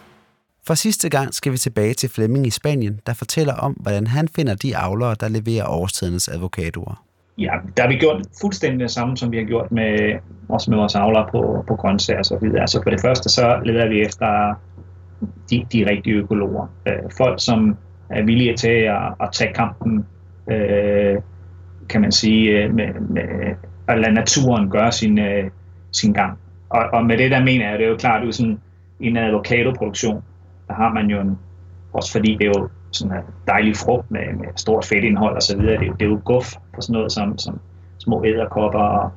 For 0.67 0.75
sidste 0.75 1.09
gang 1.09 1.35
skal 1.35 1.53
vi 1.53 1.59
tilbage 1.59 1.95
til 1.95 2.09
Flemming 2.09 2.47
i 2.47 2.51
Spanien, 2.51 3.01
der 3.07 3.15
fortæller 3.15 3.55
om, 3.55 3.73
hvordan 3.73 4.07
han 4.07 4.29
finder 4.29 4.55
de 4.55 4.77
avlere, 4.77 5.17
der 5.21 5.29
leverer 5.29 5.67
årstidens 5.67 6.29
avocadoer. 6.29 7.04
Ja, 7.39 7.53
der 7.77 7.83
har 7.83 7.89
vi 7.89 7.97
gjort 7.97 8.23
fuldstændig 8.41 8.81
det 8.81 8.91
samme, 8.91 9.17
som 9.17 9.33
vi 9.33 9.37
har 9.37 9.45
gjort 9.45 9.73
med, 9.73 10.19
også 10.49 10.71
med 10.71 10.79
vores 10.79 10.95
avler 10.95 11.29
på, 11.31 11.65
på 11.69 11.77
grøntsager 11.77 12.19
og 12.19 12.25
så 12.25 12.39
videre. 12.41 12.61
Altså 12.61 12.81
for 12.83 12.91
det 12.91 13.01
første, 13.01 13.29
så 13.29 13.61
leder 13.65 13.89
vi 13.89 14.01
efter 14.01 14.55
de, 15.51 15.67
de 15.73 15.91
rigtige 15.91 16.17
økologer. 16.17 16.67
Øh, 16.87 17.11
folk, 17.17 17.45
som 17.45 17.77
er 18.11 18.23
villige 18.23 18.57
til 18.57 18.69
at, 18.69 19.15
at 19.21 19.29
tage 19.33 19.53
kampen, 19.55 20.07
øh, 20.51 21.17
kan 21.89 22.01
man 22.01 22.13
sige, 22.13 22.63
øh, 22.63 22.75
med, 22.75 22.95
med 23.01 23.55
at 23.89 23.99
lade 24.01 24.15
naturen 24.15 24.71
gøre 24.71 24.93
sin, 24.93 25.19
øh, 25.19 25.51
sin 25.93 26.13
gang. 26.13 26.39
Og, 26.69 26.83
og 26.93 27.05
med 27.07 27.19
det 27.19 27.31
der 27.31 27.45
mener 27.45 27.71
jeg, 27.71 27.79
det 27.79 27.85
er 27.85 27.91
jo 27.91 27.97
klart, 27.97 28.29
at 28.29 28.35
sådan, 28.35 28.61
i 29.01 29.07
en 29.07 29.17
avocado-produktion, 29.17 30.23
der 30.69 30.75
har 30.75 30.93
man 30.93 31.07
jo 31.07 31.21
en, 31.21 31.39
også 31.93 32.13
fordi 32.13 32.37
det 32.41 32.47
er 32.47 32.53
jo 32.59 32.69
sådan 32.97 33.17
en 33.17 33.23
dejlig 33.47 33.77
frugt 33.77 34.11
med, 34.11 34.35
med 34.39 34.47
stort 34.57 34.85
fedtindhold 34.85 35.37
osv. 35.37 35.59
Det, 35.59 35.81
det 35.81 36.03
er 36.03 36.11
jo 36.11 36.21
guf 36.25 36.55
på 36.75 36.81
sådan 36.81 36.93
noget 36.93 37.13
som, 37.13 37.39
som 37.39 37.61
små 37.99 38.25
æderkopper 38.25 38.79
og, 38.79 39.11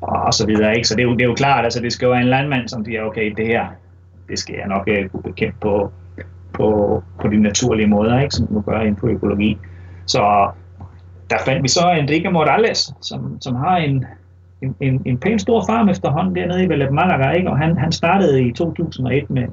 og, 0.00 0.22
og 0.22 0.34
så 0.34 0.46
videre. 0.46 0.76
Ikke? 0.76 0.88
Så 0.88 0.94
det 0.94 1.02
er, 1.02 1.06
jo, 1.06 1.12
det 1.12 1.22
er 1.22 1.28
jo 1.28 1.34
klart, 1.34 1.64
altså 1.64 1.80
det 1.80 1.92
skal 1.92 2.06
jo 2.06 2.12
være 2.12 2.22
en 2.22 2.28
landmand, 2.28 2.68
som 2.68 2.84
siger, 2.84 3.02
okay, 3.02 3.34
det 3.36 3.46
her, 3.46 3.66
det 4.28 4.38
skal 4.38 4.54
jeg 4.58 4.68
nok 4.68 4.88
uh, 4.88 5.10
kunne 5.10 5.22
bekæmpe 5.22 5.56
på, 5.60 5.92
på, 6.52 7.02
på 7.20 7.28
de 7.28 7.36
naturlige 7.36 7.86
måder, 7.86 8.20
ikke? 8.20 8.34
som 8.34 8.46
du 8.46 8.60
gør 8.60 8.80
inden 8.80 8.96
for 8.96 9.06
økologi. 9.06 9.58
Så 10.06 10.50
der 11.30 11.36
fandt 11.44 11.62
vi 11.62 11.68
så 11.68 11.90
Enrique 11.90 12.30
Morales, 12.30 12.94
som, 13.00 13.40
som 13.40 13.54
har 13.54 13.76
en, 13.76 14.04
en, 14.62 14.74
en, 14.80 15.02
en 15.04 15.18
pæn 15.18 15.38
stor 15.38 15.64
farm 15.68 15.88
efterhånden 15.88 16.36
dernede 16.36 16.64
i 16.64 16.68
Valep 16.68 16.90
Malaga, 16.90 17.30
ikke? 17.30 17.50
og 17.50 17.58
han, 17.58 17.78
han 17.78 17.92
startede 17.92 18.42
i 18.42 18.52
2001 18.52 19.30
med, 19.30 19.46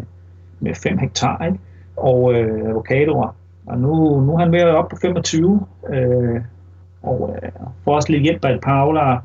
med 0.59 0.75
5 0.75 0.97
hektar, 0.97 1.45
ikke? 1.45 1.59
og 1.97 2.33
øh, 2.33 2.69
avocadoer. 2.69 3.35
Og 3.67 3.77
nu, 3.77 4.21
nu 4.21 4.33
er 4.33 4.39
han 4.39 4.51
ved 4.51 4.59
at 4.59 4.75
op 4.75 4.89
på 4.89 4.95
25, 5.01 5.65
øh, 5.89 6.41
og 7.03 7.37
øh, 7.43 7.49
får 7.83 7.95
også 7.95 8.11
lidt 8.11 8.23
hjælp 8.23 8.45
af 8.45 8.53
et 8.53 8.61
par 8.61 8.73
avlere, 8.73 9.21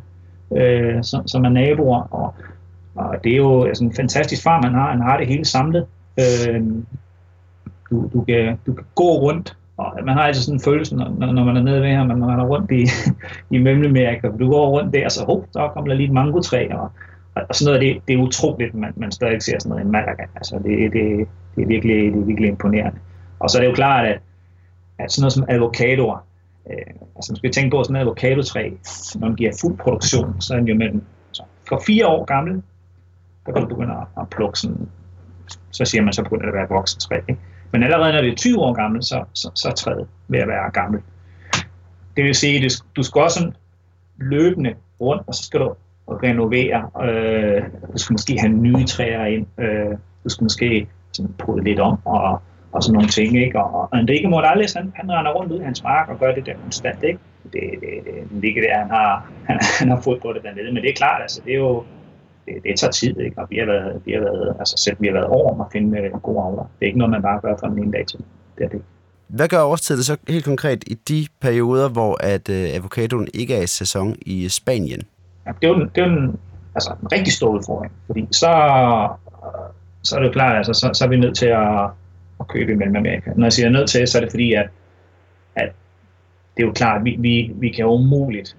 øh, 0.56 1.02
som, 1.02 1.26
som 1.26 1.44
er 1.44 1.48
naboer. 1.48 2.02
Og, 2.10 2.34
og 2.94 3.24
det 3.24 3.32
er 3.32 3.36
jo 3.36 3.64
altså, 3.64 3.84
en 3.84 3.94
fantastisk 3.94 4.42
farm, 4.42 4.64
han 4.64 4.74
har. 4.74 4.90
Han 4.90 5.00
har 5.00 5.16
det 5.16 5.26
hele 5.26 5.44
samlet. 5.44 5.86
Øh, 6.18 6.62
du, 7.90 8.10
du, 8.12 8.24
kan, 8.24 8.58
du 8.66 8.72
kan 8.72 8.84
gå 8.94 9.18
rundt, 9.18 9.56
og 9.76 9.98
man 10.04 10.16
har 10.16 10.22
altså 10.22 10.42
sådan 10.44 10.56
en 10.56 10.64
følelse, 10.64 10.96
når, 10.96 11.32
når 11.32 11.44
man 11.44 11.56
er 11.56 11.62
nede 11.62 11.82
ved 11.82 11.94
ham, 11.94 12.06
når 12.06 12.16
man 12.16 12.40
er 12.40 12.44
rundt 12.44 12.70
i, 12.70 12.86
i 13.56 13.58
Mellemamerika. 13.58 14.28
Du 14.38 14.50
går 14.50 14.70
rundt 14.70 14.94
der, 14.94 15.08
så 15.08 15.24
hop, 15.24 15.44
der 15.54 15.68
kommer 15.68 15.88
der 15.88 15.96
lige 15.96 16.06
et 16.06 16.12
mangotræ, 16.12 16.68
og, 16.72 16.90
og 17.34 17.54
sådan 17.54 17.72
noget, 17.72 17.94
det, 17.94 18.02
det 18.08 18.14
er 18.14 18.22
utroligt, 18.22 18.74
man, 18.74 18.92
man 18.96 19.12
stadig 19.12 19.42
ser 19.42 19.58
sådan 19.58 19.70
noget 19.70 19.84
i 19.84 19.88
Malaga. 19.88 20.24
Altså, 20.34 20.56
det, 20.56 20.92
det, 20.92 21.28
det, 21.56 21.62
er 21.62 21.66
virkelig, 21.66 22.12
det 22.12 22.20
er 22.20 22.24
virkelig 22.24 22.48
imponerende. 22.48 22.98
Og 23.38 23.50
så 23.50 23.58
er 23.58 23.62
det 23.62 23.68
jo 23.68 23.74
klart, 23.74 24.06
at 24.06 24.20
at 25.04 25.12
sådan 25.12 25.22
noget 25.22 25.32
som 25.32 25.44
avocadoer, 25.48 26.26
øh, 26.70 26.94
altså 27.16 27.32
man 27.32 27.36
skal 27.36 27.52
tænke 27.52 27.70
på, 27.70 27.84
sådan 27.84 27.96
en 27.96 28.02
avocadotræ, 28.02 28.70
når 29.14 29.28
den 29.28 29.36
giver 29.36 29.52
fuld 29.60 29.78
produktion, 29.78 30.40
så 30.40 30.54
er 30.54 30.58
den 30.58 30.68
jo 30.68 30.74
mellem 30.74 31.02
så 31.32 31.42
for 31.68 31.82
fire 31.86 32.06
år 32.06 32.24
gammel, 32.24 32.62
der 33.46 33.52
kan 33.52 33.62
du 33.62 33.68
begynde 33.68 33.92
at, 33.92 34.22
at 34.22 34.30
plukke 34.30 34.58
sådan, 34.58 34.88
så 35.70 35.84
siger 35.84 36.02
man, 36.02 36.12
så 36.12 36.22
begynder 36.22 36.42
det 36.42 36.48
at 36.48 36.54
være 36.54 36.64
et 36.64 36.70
voksen 36.70 37.00
træ. 37.00 37.16
Ikke? 37.28 37.40
Men 37.72 37.82
allerede 37.82 38.12
når 38.12 38.20
det 38.20 38.32
er 38.32 38.36
20 38.36 38.58
år 38.58 38.72
gammel, 38.72 39.02
så, 39.02 39.24
så, 39.34 39.50
så 39.54 39.68
er 39.68 39.72
træet 39.72 40.06
ved 40.28 40.38
at 40.38 40.48
være 40.48 40.70
gammel. 40.70 41.00
Det 42.16 42.24
vil 42.24 42.34
sige, 42.34 42.64
at 42.64 42.72
du 42.96 43.02
skal 43.02 43.20
også 43.20 43.38
sådan 43.38 43.54
løbende 44.16 44.74
rundt, 45.00 45.22
og 45.26 45.34
så 45.34 45.44
skal 45.44 45.60
du 45.60 45.74
renovere. 46.08 46.90
Øh, 47.08 47.62
du 47.92 47.98
skal 47.98 48.14
måske 48.14 48.38
have 48.40 48.52
nye 48.52 48.84
træer 48.86 49.24
ind. 49.24 49.46
Øh, 49.58 49.96
du 50.24 50.28
skal 50.28 50.44
måske 50.44 50.88
sådan 51.12 51.34
prøve 51.38 51.64
lidt 51.64 51.80
om, 51.80 51.98
og 52.04 52.42
og 52.72 52.82
sådan 52.82 52.94
nogle 52.94 53.08
ting, 53.08 53.42
ikke? 53.44 53.58
Og, 53.58 53.88
og 53.92 53.98
Enrique 53.98 54.30
Morales, 54.30 54.72
han, 54.72 54.92
han 54.94 55.12
render 55.12 55.32
rundt 55.32 55.52
ud 55.52 55.60
i 55.60 55.64
hans 55.64 55.82
mark 55.82 56.08
og 56.08 56.18
gør 56.18 56.34
det 56.34 56.46
der 56.46 56.54
konstant, 56.62 57.02
ikke? 57.02 57.18
Det, 57.42 57.60
det, 57.80 57.90
det 58.04 58.42
ligger 58.42 58.62
der, 58.62 58.78
han 58.78 58.90
har, 58.90 59.30
han, 59.48 59.58
han 59.78 59.88
har 59.88 60.00
fået 60.00 60.20
på 60.22 60.32
det 60.32 60.42
dernede, 60.42 60.72
men 60.72 60.82
det 60.82 60.90
er 60.90 60.94
klart, 60.94 61.22
altså, 61.22 61.40
det 61.44 61.52
er 61.52 61.58
jo, 61.58 61.84
det, 62.46 62.54
det 62.64 62.78
tager 62.78 62.90
tid, 62.90 63.20
ikke? 63.20 63.38
Og 63.40 63.46
vi 63.50 63.58
har 63.58 63.66
været, 63.66 64.02
vi 64.04 64.12
har 64.12 64.20
været, 64.20 64.56
altså 64.58 64.76
selv 64.76 64.96
vi 65.00 65.06
har 65.06 65.14
været 65.14 65.26
over 65.26 65.54
om 65.54 65.60
at 65.60 65.66
finde 65.72 66.10
uh, 66.14 66.20
gode 66.22 66.40
avler. 66.44 66.62
Det 66.62 66.82
er 66.82 66.86
ikke 66.86 66.98
noget, 66.98 67.10
man 67.10 67.22
bare 67.22 67.40
gør 67.40 67.54
fra 67.60 67.68
den 67.68 67.78
ene 67.78 67.92
dag 67.92 68.06
til. 68.06 68.20
Det 68.58 68.64
er 68.64 68.68
det. 68.68 68.82
Hvad 69.28 69.48
gør 69.48 69.62
årstiden 69.62 70.02
så 70.02 70.16
helt 70.28 70.44
konkret 70.44 70.84
i 70.86 70.94
de 70.94 71.26
perioder, 71.40 71.88
hvor 71.88 72.16
at 72.20 72.48
øh, 72.48 72.74
avocadoen 72.74 73.28
ikke 73.34 73.54
er 73.54 73.62
i 73.62 73.66
sæson 73.66 74.16
i 74.26 74.48
Spanien? 74.48 75.02
Ja, 75.46 75.52
det 75.60 75.68
er 75.68 75.68
jo, 75.68 75.84
det 75.94 75.98
er 75.98 76.04
en, 76.04 76.38
altså, 76.74 76.94
en 77.02 77.12
rigtig 77.12 77.32
stor 77.32 77.48
udfordring, 77.48 77.92
fordi 78.06 78.26
så, 78.30 78.50
så 80.02 80.16
er 80.16 80.20
det 80.20 80.26
jo 80.26 80.32
klart, 80.32 80.56
altså, 80.56 80.72
så, 80.72 80.90
så 80.94 81.04
er 81.04 81.08
vi 81.08 81.16
nødt 81.16 81.36
til 81.36 81.46
at, 81.46 81.90
at 82.40 82.48
købe 82.48 82.72
i 82.72 82.74
Mellemamerika. 82.74 83.30
Når 83.36 83.44
jeg 83.44 83.52
siger 83.52 83.68
nødt 83.68 83.90
til, 83.90 84.08
så 84.08 84.18
er 84.18 84.22
det 84.22 84.30
fordi, 84.30 84.52
at, 84.52 84.68
at 85.56 85.72
det 86.56 86.62
er 86.62 86.66
jo 86.66 86.72
klart, 86.72 86.98
at 86.98 87.04
vi, 87.04 87.16
vi, 87.18 87.52
vi 87.54 87.68
kan 87.68 87.86
umuligt 87.86 88.56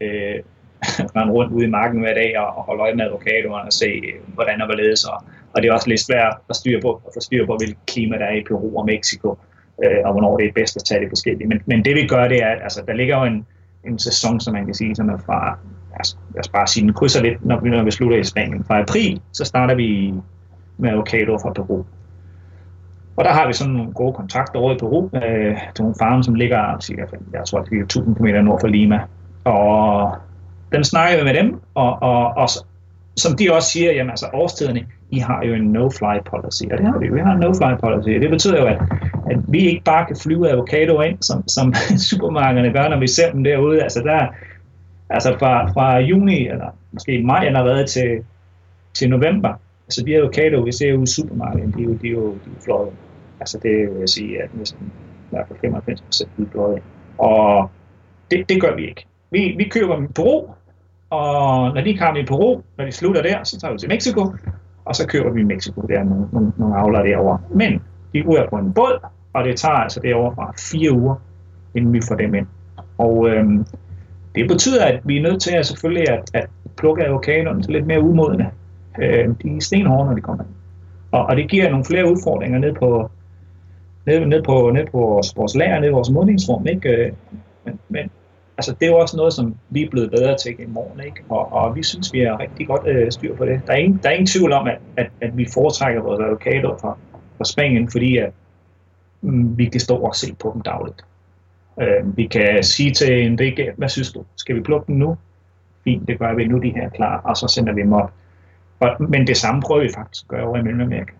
øh, 0.00 0.38
rende 1.16 1.32
rundt 1.32 1.52
ude 1.52 1.64
i 1.64 1.68
marken 1.68 2.00
hver 2.00 2.14
dag 2.14 2.38
og, 2.38 2.46
og 2.56 2.62
holde 2.62 2.82
øje 2.82 2.94
med 2.94 3.04
avocadoerne 3.04 3.66
og 3.66 3.72
se, 3.72 3.86
øh, 3.86 4.34
hvordan 4.34 4.60
og 4.60 4.66
hvorledes. 4.66 5.04
Og, 5.04 5.24
og 5.52 5.62
det 5.62 5.68
er 5.68 5.72
også 5.72 5.88
lidt 5.88 6.00
svært 6.00 6.36
at, 6.50 6.56
styre 6.56 6.80
på, 6.80 7.02
at 7.06 7.12
få 7.14 7.20
styr 7.20 7.46
på, 7.46 7.56
hvilket 7.56 7.86
klima 7.86 8.18
der 8.18 8.24
er 8.24 8.36
i 8.36 8.44
Peru 8.48 8.78
og 8.78 8.86
Mexico, 8.86 9.38
øh, 9.84 10.00
og 10.04 10.12
hvornår 10.12 10.36
det 10.36 10.46
er 10.46 10.52
bedst 10.52 10.76
at 10.76 10.84
tage 10.84 11.00
det 11.00 11.08
forskellige. 11.08 11.48
Men, 11.48 11.60
men 11.66 11.84
det 11.84 11.94
vi 11.94 12.06
gør, 12.06 12.28
det 12.28 12.42
er, 12.42 12.48
at 12.48 12.62
altså, 12.62 12.82
der 12.86 12.94
ligger 12.94 13.16
jo 13.18 13.24
en, 13.24 13.46
en 13.84 13.98
sæson, 13.98 14.40
som 14.40 14.54
man 14.54 14.64
kan 14.64 14.74
sige, 14.74 14.94
som 14.94 15.08
er 15.08 15.18
fra, 15.18 15.58
altså, 15.94 16.16
lad 16.34 16.40
os 16.40 16.48
bare 16.48 16.66
sige, 16.66 16.84
den 16.84 16.92
krydser 16.92 17.22
lidt, 17.22 17.44
når 17.44 17.60
vi, 17.60 17.68
når 17.68 17.84
vi 17.84 17.90
slutter 17.90 18.18
i 18.18 18.24
Spanien. 18.24 18.64
Fra 18.64 18.80
april, 18.80 19.20
så 19.32 19.44
starter 19.44 19.74
vi 19.74 20.14
med 20.78 20.90
avocado 20.90 21.38
fra 21.38 21.52
Peru. 21.52 21.84
Og 23.16 23.24
der 23.24 23.32
har 23.32 23.46
vi 23.46 23.52
sådan 23.52 23.72
nogle 23.72 23.92
gode 23.92 24.12
kontakter 24.12 24.60
over 24.60 24.74
i 24.74 24.78
Peru 24.78 25.10
øh, 25.14 25.56
til 25.74 25.82
nogle 25.82 25.94
farme, 26.00 26.24
som 26.24 26.34
ligger 26.34 26.78
cirka, 26.80 27.02
jeg 27.32 27.44
tror, 27.46 27.62
det 27.62 27.78
er 27.78 27.82
1000 27.82 28.16
km 28.16 28.26
nord 28.26 28.60
for 28.60 28.68
Lima. 28.68 29.00
Og 29.44 30.12
den 30.72 30.84
snakker 30.84 31.18
vi 31.18 31.24
med 31.24 31.34
dem, 31.34 31.60
og, 31.74 32.02
og, 32.02 32.36
og 32.36 32.48
som 33.16 33.36
de 33.36 33.52
også 33.52 33.70
siger, 33.70 33.92
jamen 33.92 34.10
altså 34.10 34.26
årstiderne, 34.32 34.86
I 35.10 35.18
har 35.18 35.42
jo 35.44 35.54
en 35.54 35.76
no-fly 35.76 36.20
policy, 36.30 36.62
og 36.72 36.78
det 36.78 36.86
har 36.86 36.98
vi 36.98 37.06
jo. 37.06 37.14
Vi 37.14 37.20
har 37.20 37.32
en 37.32 37.44
no-fly 37.44 37.80
policy, 37.80 38.08
og 38.16 38.22
det 38.22 38.30
betyder 38.30 38.60
jo, 38.60 38.66
at, 38.66 38.78
at 39.30 39.38
vi 39.48 39.58
ikke 39.58 39.84
bare 39.84 40.06
kan 40.06 40.16
flyve 40.22 40.50
avocado 40.50 41.00
ind, 41.00 41.18
som, 41.20 41.48
som 41.48 41.74
supermarkederne 42.10 42.72
gør, 42.72 42.88
når 42.88 42.98
vi 42.98 43.06
ser 43.06 43.32
dem 43.32 43.44
derude. 43.44 43.82
Altså 43.82 44.00
der, 44.00 44.26
altså 45.10 45.36
fra, 45.38 45.70
fra 45.72 45.98
juni, 45.98 46.48
eller 46.48 46.66
måske 46.92 47.22
maj 47.22 47.44
allerede 47.46 47.86
til, 47.86 48.24
til 48.94 49.10
november, 49.10 49.52
altså 49.86 50.04
de 50.06 50.16
avocado, 50.16 50.60
vi 50.60 50.72
ser 50.72 50.94
ude 50.94 51.02
i 51.02 51.06
supermarkedet, 51.06 51.74
de 51.74 51.80
er 51.80 51.84
jo, 51.84 51.92
de 52.02 52.06
er 52.06 52.12
jo, 52.12 52.32
de 52.32 52.50
er 52.56 52.62
fløjet. 52.64 52.92
Altså 53.40 53.58
det 53.62 53.90
vil 53.90 53.98
jeg 53.98 54.08
sige, 54.08 54.42
at 54.42 54.50
næsten 54.54 54.92
i 55.26 55.30
hvert 55.30 55.48
fald 55.48 55.58
95 55.60 56.02
procent 56.02 56.30
er. 56.54 56.78
Og 57.18 57.70
det, 58.30 58.48
det 58.48 58.60
gør 58.60 58.74
vi 58.76 58.88
ikke. 58.88 59.06
Vi, 59.30 59.54
vi 59.58 59.68
køber 59.68 59.96
dem 59.96 60.04
i 60.04 60.12
Peru, 60.14 60.46
og 61.10 61.74
når 61.74 61.80
de 61.80 61.98
kommer 61.98 62.20
i 62.20 62.24
Peru, 62.24 62.60
når 62.78 62.84
de 62.84 62.92
slutter 62.92 63.22
der, 63.22 63.44
så 63.44 63.60
tager 63.60 63.72
vi 63.72 63.78
til 63.78 63.88
Mexico, 63.88 64.32
og 64.84 64.96
så 64.96 65.06
køber 65.06 65.30
vi 65.30 65.40
i 65.40 65.44
Mexico. 65.44 65.80
Der 65.80 65.98
er 65.98 66.04
nogle, 66.04 66.28
nogle, 66.32 66.52
nogle 66.56 66.76
avler 66.76 67.02
derovre. 67.02 67.38
Men 67.54 67.82
de 68.12 68.18
er 68.18 68.46
på 68.50 68.56
en 68.56 68.72
båd, 68.72 69.06
og 69.32 69.44
det 69.44 69.56
tager 69.56 69.74
altså 69.74 70.00
derovre 70.00 70.34
fra 70.34 70.54
fire 70.58 70.92
uger, 70.92 71.14
inden 71.74 71.92
vi 71.92 72.00
får 72.08 72.14
dem 72.14 72.34
ind. 72.34 72.46
Og 72.98 73.28
øhm, 73.28 73.66
det 74.34 74.48
betyder, 74.48 74.84
at 74.84 75.00
vi 75.04 75.16
er 75.16 75.22
nødt 75.22 75.42
til 75.42 75.54
at 75.54 75.66
selvfølgelig 75.66 76.08
at, 76.10 76.30
at 76.34 76.46
plukke 76.76 77.04
avocadoen 77.04 77.62
til 77.62 77.72
lidt 77.72 77.86
mere 77.86 78.00
umodne. 78.00 78.50
Øh, 78.98 79.28
de 79.42 79.56
er 79.56 79.60
stenhårde, 79.60 80.08
når 80.08 80.14
de 80.14 80.20
kommer 80.20 80.44
ind. 80.44 80.52
Og, 81.10 81.26
og 81.26 81.36
det 81.36 81.50
giver 81.50 81.70
nogle 81.70 81.84
flere 81.84 82.10
udfordringer 82.12 82.58
ned 82.58 82.74
på, 82.74 83.10
ned, 84.06 84.26
ned 84.26 84.42
på, 84.42 84.70
ned 84.70 84.86
på 84.86 84.98
vores, 84.98 85.36
vores 85.36 85.54
lager, 85.56 85.80
ned 85.80 85.88
i 85.88 85.92
vores 85.92 86.10
modningsrum. 86.10 86.66
Ikke? 86.66 86.88
Øh, 86.88 87.12
men, 87.64 87.78
men 87.88 88.10
altså, 88.58 88.74
det 88.80 88.86
er 88.86 88.90
jo 88.90 88.98
også 88.98 89.16
noget, 89.16 89.32
som 89.32 89.54
vi 89.70 89.84
er 89.84 89.90
blevet 89.90 90.10
bedre 90.10 90.36
til 90.36 90.54
i 90.58 90.66
morgen, 90.66 91.00
ikke? 91.00 91.22
Og, 91.28 91.52
og 91.52 91.76
vi 91.76 91.82
synes, 91.82 92.12
vi 92.12 92.20
har 92.20 92.40
rigtig 92.40 92.66
godt 92.66 92.86
øh, 92.86 93.12
styr 93.12 93.36
på 93.36 93.44
det. 93.44 93.60
Der 93.66 93.72
er 93.72 93.76
ingen, 93.76 94.00
der 94.02 94.08
er 94.08 94.12
ingen 94.12 94.26
tvivl 94.26 94.52
om, 94.52 94.66
at, 94.66 94.78
at, 94.96 95.10
at 95.20 95.36
vi 95.36 95.46
foretrækker 95.54 96.02
vores 96.02 96.20
advokater 96.20 96.76
fra, 96.80 96.96
fra 97.36 97.44
Spanien, 97.44 97.90
fordi 97.90 98.16
at, 98.16 98.32
mm, 99.20 99.58
vi 99.58 99.64
kan 99.64 99.80
stå 99.80 99.96
og 99.96 100.14
se 100.14 100.34
på 100.34 100.50
dem 100.54 100.62
dagligt. 100.62 101.04
Øh, 101.80 102.16
vi 102.16 102.26
kan 102.26 102.62
sige 102.62 102.90
til 102.90 103.26
en 103.26 103.32
Enrique, 103.32 103.72
hvad 103.76 103.88
synes 103.88 104.12
du? 104.12 104.24
Skal 104.36 104.56
vi 104.56 104.60
plukke 104.60 104.86
dem 104.86 104.96
nu? 104.96 105.16
Fint, 105.84 106.08
det 106.08 106.18
gør 106.18 106.34
vi 106.34 106.46
nu, 106.46 106.58
de 106.58 106.70
her 106.70 106.88
klar, 106.88 107.20
og 107.24 107.36
så 107.36 107.48
sender 107.48 107.72
vi 107.72 107.80
dem 107.80 107.92
op. 107.92 108.12
Og, 108.80 108.88
men 108.98 109.26
det 109.26 109.36
samme 109.36 109.62
prøver 109.62 109.82
vi 109.82 109.90
faktisk 109.94 110.24
at 110.24 110.28
gøre 110.28 110.46
over 110.46 110.56
i 110.56 110.62
Mellemamerika. 110.62 111.12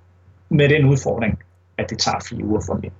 Med 0.48 0.68
den 0.68 0.84
udfordring, 0.84 1.38
at 1.78 1.90
det 1.90 1.98
tager 1.98 2.18
fire 2.28 2.44
uger 2.44 2.60
for 2.66 2.74
mig. 2.74 2.90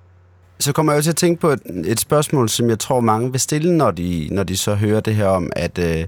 så 0.59 0.73
kommer 0.73 0.93
jeg 0.93 0.97
jo 0.97 1.03
til 1.03 1.09
at 1.09 1.15
tænke 1.15 1.41
på 1.41 1.49
et, 1.49 1.61
et 1.85 1.99
spørgsmål, 1.99 2.49
som 2.49 2.69
jeg 2.69 2.79
tror 2.79 2.99
mange 2.99 3.31
vil 3.31 3.39
stille, 3.39 3.77
når 3.77 3.91
de, 3.91 4.27
når 4.31 4.43
de 4.43 4.57
så 4.57 4.75
hører 4.75 4.99
det 4.99 5.15
her 5.15 5.27
om, 5.27 5.51
at, 5.55 5.77
øh, 5.77 6.05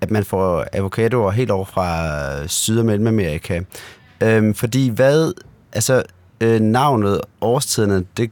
at 0.00 0.10
man 0.10 0.24
får 0.24 0.66
avocadoer 0.72 1.30
helt 1.30 1.50
over 1.50 1.64
fra 1.64 2.48
Syd- 2.48 2.78
og 2.78 2.86
Mellemamerika. 2.86 3.60
Øhm, 4.22 4.54
fordi 4.54 4.88
hvad, 4.88 5.32
altså 5.72 6.02
øh, 6.40 6.60
navnet, 6.60 7.20
årstiderne, 7.40 8.04
det, 8.16 8.30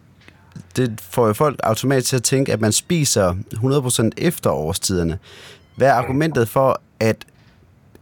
det 0.76 1.00
får 1.00 1.26
jo 1.26 1.32
folk 1.32 1.60
automatisk 1.62 2.08
til 2.08 2.16
at 2.16 2.22
tænke, 2.22 2.52
at 2.52 2.60
man 2.60 2.72
spiser 2.72 3.34
100% 3.54 4.10
efter 4.16 4.50
årstiderne. 4.50 5.18
Hvad 5.76 5.88
er 5.88 5.92
argumentet 5.92 6.48
for, 6.48 6.80
at 7.00 7.16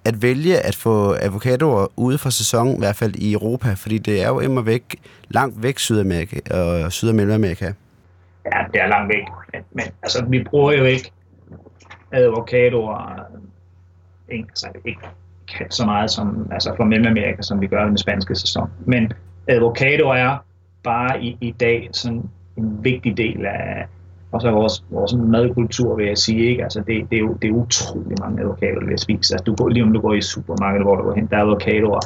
at 0.05 0.23
vælge 0.23 0.59
at 0.59 0.75
få 0.75 1.15
avocadoer 1.21 1.87
ude 1.97 2.19
fra 2.19 2.31
sæson, 2.31 2.75
i 2.75 2.79
hvert 2.79 2.97
fald 2.97 3.15
i 3.15 3.33
Europa, 3.33 3.75
fordi 3.75 3.99
det 3.99 4.23
er 4.23 4.29
jo 4.29 4.41
immer 4.41 4.63
væk, 4.63 4.97
langt 5.29 5.63
væk 5.63 5.79
Sydamerika 5.79 6.37
og 6.51 6.93
Syd- 6.93 7.09
og 7.09 7.15
Mellemamerika. 7.15 7.73
Ja, 8.45 8.59
det 8.73 8.81
er 8.81 8.87
langt 8.87 9.09
væk. 9.09 9.25
Men, 9.53 9.63
men 9.73 9.85
altså, 10.03 10.25
vi 10.29 10.45
bruger 10.45 10.73
jo 10.73 10.85
ikke 10.85 11.13
avocadoer 12.13 13.13
øh, 14.29 14.37
ikke, 14.37 14.49
altså, 14.49 14.69
ikke 14.85 15.01
så 15.71 15.85
meget 15.85 16.11
som 16.11 16.49
altså 16.53 16.75
fra 16.77 16.85
Mellemamerika, 16.85 17.43
som 17.43 17.61
vi 17.61 17.67
gør 17.67 17.85
i 17.85 17.89
den 17.89 17.99
spanske 17.99 18.35
sæson. 18.35 18.71
Men 18.87 19.13
avocadoer 19.49 20.15
er 20.15 20.37
bare 20.83 21.23
i, 21.23 21.37
i 21.41 21.51
dag 21.51 21.89
sådan 21.93 22.31
en 22.57 22.85
vigtig 22.85 23.17
del 23.17 23.47
af, 23.47 23.87
og 24.33 24.41
så 24.41 24.51
vores, 24.51 24.85
vores 24.91 25.15
madkultur, 25.15 25.97
vil 25.97 26.07
jeg 26.07 26.19
sige, 26.19 26.51
ikke? 26.51 26.63
Altså, 26.63 26.79
det, 26.79 27.11
det, 27.11 27.17
er 27.17 27.21
jo, 27.21 27.37
det 27.43 27.49
er 27.49 27.53
utrolig 27.53 28.17
mange 28.21 28.43
avocadoer, 28.43 28.87
vi 28.87 28.99
spiser. 28.99 29.35
Altså, 29.35 29.45
du 29.45 29.55
går, 29.55 29.69
lige 29.69 29.83
om 29.83 29.93
du 29.93 30.01
går 30.01 30.15
i 30.15 30.23
supermarkedet, 30.23 30.87
hvor 30.87 30.97
du 30.97 31.03
går 31.03 31.15
hen, 31.15 31.27
der 31.27 31.37
er 31.37 31.41
avocadoer 31.41 32.01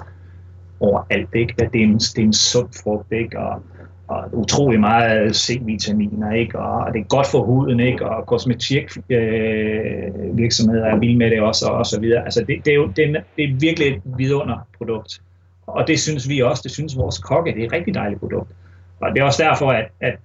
overalt, 0.81 1.35
ikke? 1.35 1.55
Det 1.73 1.81
er 1.81 1.85
en, 1.85 1.99
det 1.99 2.19
er 2.19 2.23
en 2.23 2.33
sund 2.33 2.69
frugt, 2.83 3.13
ikke? 3.13 3.39
Og, 3.39 3.63
og 4.09 4.25
utrolig 4.33 4.81
meget 4.81 5.37
C-vitaminer, 5.37 6.33
ikke? 6.33 6.59
Og 6.59 6.93
det 6.93 7.01
er 7.01 7.05
godt 7.05 7.27
for 7.27 7.43
huden, 7.43 7.81
ikke? 7.81 8.09
Og 8.09 8.27
kosmetik 8.27 8.91
øh, 9.11 10.39
virksomheder 10.39 10.85
er 10.85 10.99
vilde 10.99 11.17
med 11.17 11.31
det 11.31 11.41
også, 11.41 11.67
og, 11.67 11.79
og 11.79 11.87
så 11.87 12.01
videre. 12.01 12.25
Altså, 12.25 12.41
det, 12.41 12.65
det, 12.65 12.71
er 12.71 12.75
jo 12.75 12.87
det 12.87 13.11
er, 13.11 13.21
det 13.37 13.45
er 13.45 13.55
virkelig 13.61 13.89
et 13.89 14.03
vidunderprodukt. 14.17 15.23
Og 15.67 15.87
det 15.87 16.01
synes 16.01 16.29
vi 16.29 16.41
også, 16.41 16.61
det 16.65 16.71
synes 16.73 16.97
vores 16.97 17.19
kokke, 17.19 17.53
det 17.53 17.63
er 17.63 17.67
et 17.67 17.73
rigtig 17.73 17.95
dejligt 17.95 18.21
produkt. 18.21 18.51
Og 19.01 19.11
det 19.15 19.21
er 19.21 19.25
også 19.25 19.43
derfor, 19.43 19.71
at, 19.71 19.89
at 20.01 20.19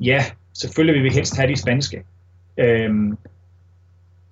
ja, 0.00 0.24
selvfølgelig 0.60 0.94
vil 0.94 1.10
vi 1.10 1.14
helst 1.14 1.36
have 1.36 1.50
de 1.50 1.56
spanske. 1.56 2.04
Øhm, 2.58 3.18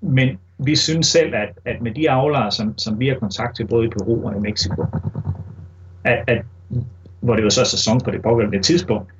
men 0.01 0.39
vi 0.59 0.77
synes 0.77 1.07
selv, 1.07 1.35
at, 1.35 1.49
at 1.65 1.83
med 1.83 1.95
de 1.95 2.11
avlere, 2.11 2.53
som, 2.53 2.79
som 2.79 3.01
vi 3.01 3.09
har 3.09 3.15
kontakt 3.15 3.57
til 3.57 3.67
både 3.67 3.87
i 3.87 3.89
Peru 3.89 4.27
og 4.27 4.37
i 4.37 4.41
Mexico, 4.41 4.85
at, 6.05 6.25
at, 6.27 6.43
hvor 7.21 7.37
det 7.37 7.43
jo 7.43 7.51
så 7.51 7.61
er 7.61 7.65
sæson 7.65 8.01
på 8.01 8.11
det 8.11 8.23
pågældende 8.23 8.62
tidspunkt, 8.62 9.11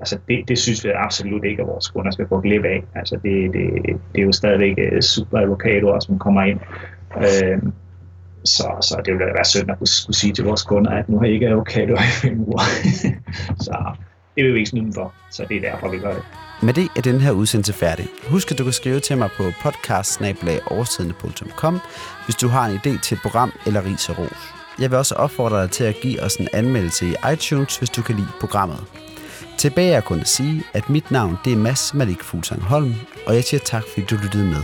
altså 0.00 0.18
det, 0.28 0.48
det 0.48 0.58
synes 0.58 0.84
vi 0.84 0.90
absolut 0.94 1.44
ikke, 1.44 1.62
at 1.62 1.68
vores 1.68 1.88
kunder 1.88 2.10
skal 2.10 2.26
gå 2.26 2.40
glip 2.40 2.64
af. 2.64 2.84
Altså 2.94 3.16
det, 3.22 3.52
det, 3.52 3.70
det 3.84 4.20
er 4.20 4.22
jo 4.22 4.32
stadigvæk 4.32 4.74
øh, 4.78 5.02
super 5.02 5.38
avocadoer, 5.38 6.00
som 6.00 6.18
kommer 6.18 6.42
ind. 6.42 6.60
Øhm, 7.16 7.72
så, 8.44 8.76
så 8.80 9.02
det 9.04 9.12
ville 9.12 9.26
være 9.26 9.44
synd 9.44 9.70
at 9.70 9.78
kunne, 9.78 10.14
sige 10.14 10.32
til 10.32 10.44
vores 10.44 10.62
kunder, 10.62 10.90
at 10.90 11.08
nu 11.08 11.18
har 11.18 11.26
I 11.26 11.32
ikke 11.32 11.48
avocadoer 11.48 11.98
i 11.98 12.28
fem 12.28 12.40
uger. 12.40 12.60
så 13.66 13.92
det 14.36 14.44
vil 14.44 14.54
vi 14.54 14.58
ikke 14.58 14.70
snyde 14.70 14.92
for, 14.92 15.14
så 15.30 15.46
det 15.48 15.56
er 15.56 15.70
derfor, 15.70 15.90
vi 15.90 15.98
gør 15.98 16.14
det. 16.14 16.22
Med 16.62 16.74
det 16.74 16.88
er 16.96 17.00
den 17.00 17.20
her 17.20 17.30
udsendelse 17.30 17.72
færdig. 17.72 18.08
Husk, 18.28 18.50
at 18.50 18.58
du 18.58 18.64
kan 18.64 18.72
skrive 18.72 19.00
til 19.00 19.18
mig 19.18 19.30
på 19.36 19.52
podcast 19.62 20.20
hvis 22.24 22.36
du 22.40 22.48
har 22.48 22.66
en 22.66 22.76
idé 22.76 23.00
til 23.00 23.14
et 23.14 23.22
program 23.22 23.52
eller 23.66 23.84
ris 23.84 24.08
og 24.08 24.18
ros. 24.18 24.52
Jeg 24.78 24.90
vil 24.90 24.98
også 24.98 25.14
opfordre 25.14 25.62
dig 25.62 25.70
til 25.70 25.84
at 25.84 26.00
give 26.02 26.22
os 26.22 26.36
en 26.36 26.48
anmeldelse 26.52 27.06
i 27.06 27.14
iTunes, 27.32 27.76
hvis 27.76 27.90
du 27.90 28.02
kan 28.02 28.16
lide 28.16 28.28
programmet. 28.40 28.84
Tilbage 29.58 29.92
er 29.92 30.00
kun 30.00 30.20
at 30.20 30.28
sige, 30.28 30.64
at 30.72 30.90
mit 30.90 31.10
navn 31.10 31.36
det 31.44 31.52
er 31.52 31.56
Mads 31.56 31.94
Malik 31.94 32.22
Fuglsang 32.22 32.62
Holm, 32.62 32.94
og 33.26 33.34
jeg 33.34 33.44
siger 33.44 33.60
tak, 33.60 33.82
fordi 33.94 34.06
du 34.06 34.16
lyttede 34.22 34.44
med. 34.44 34.62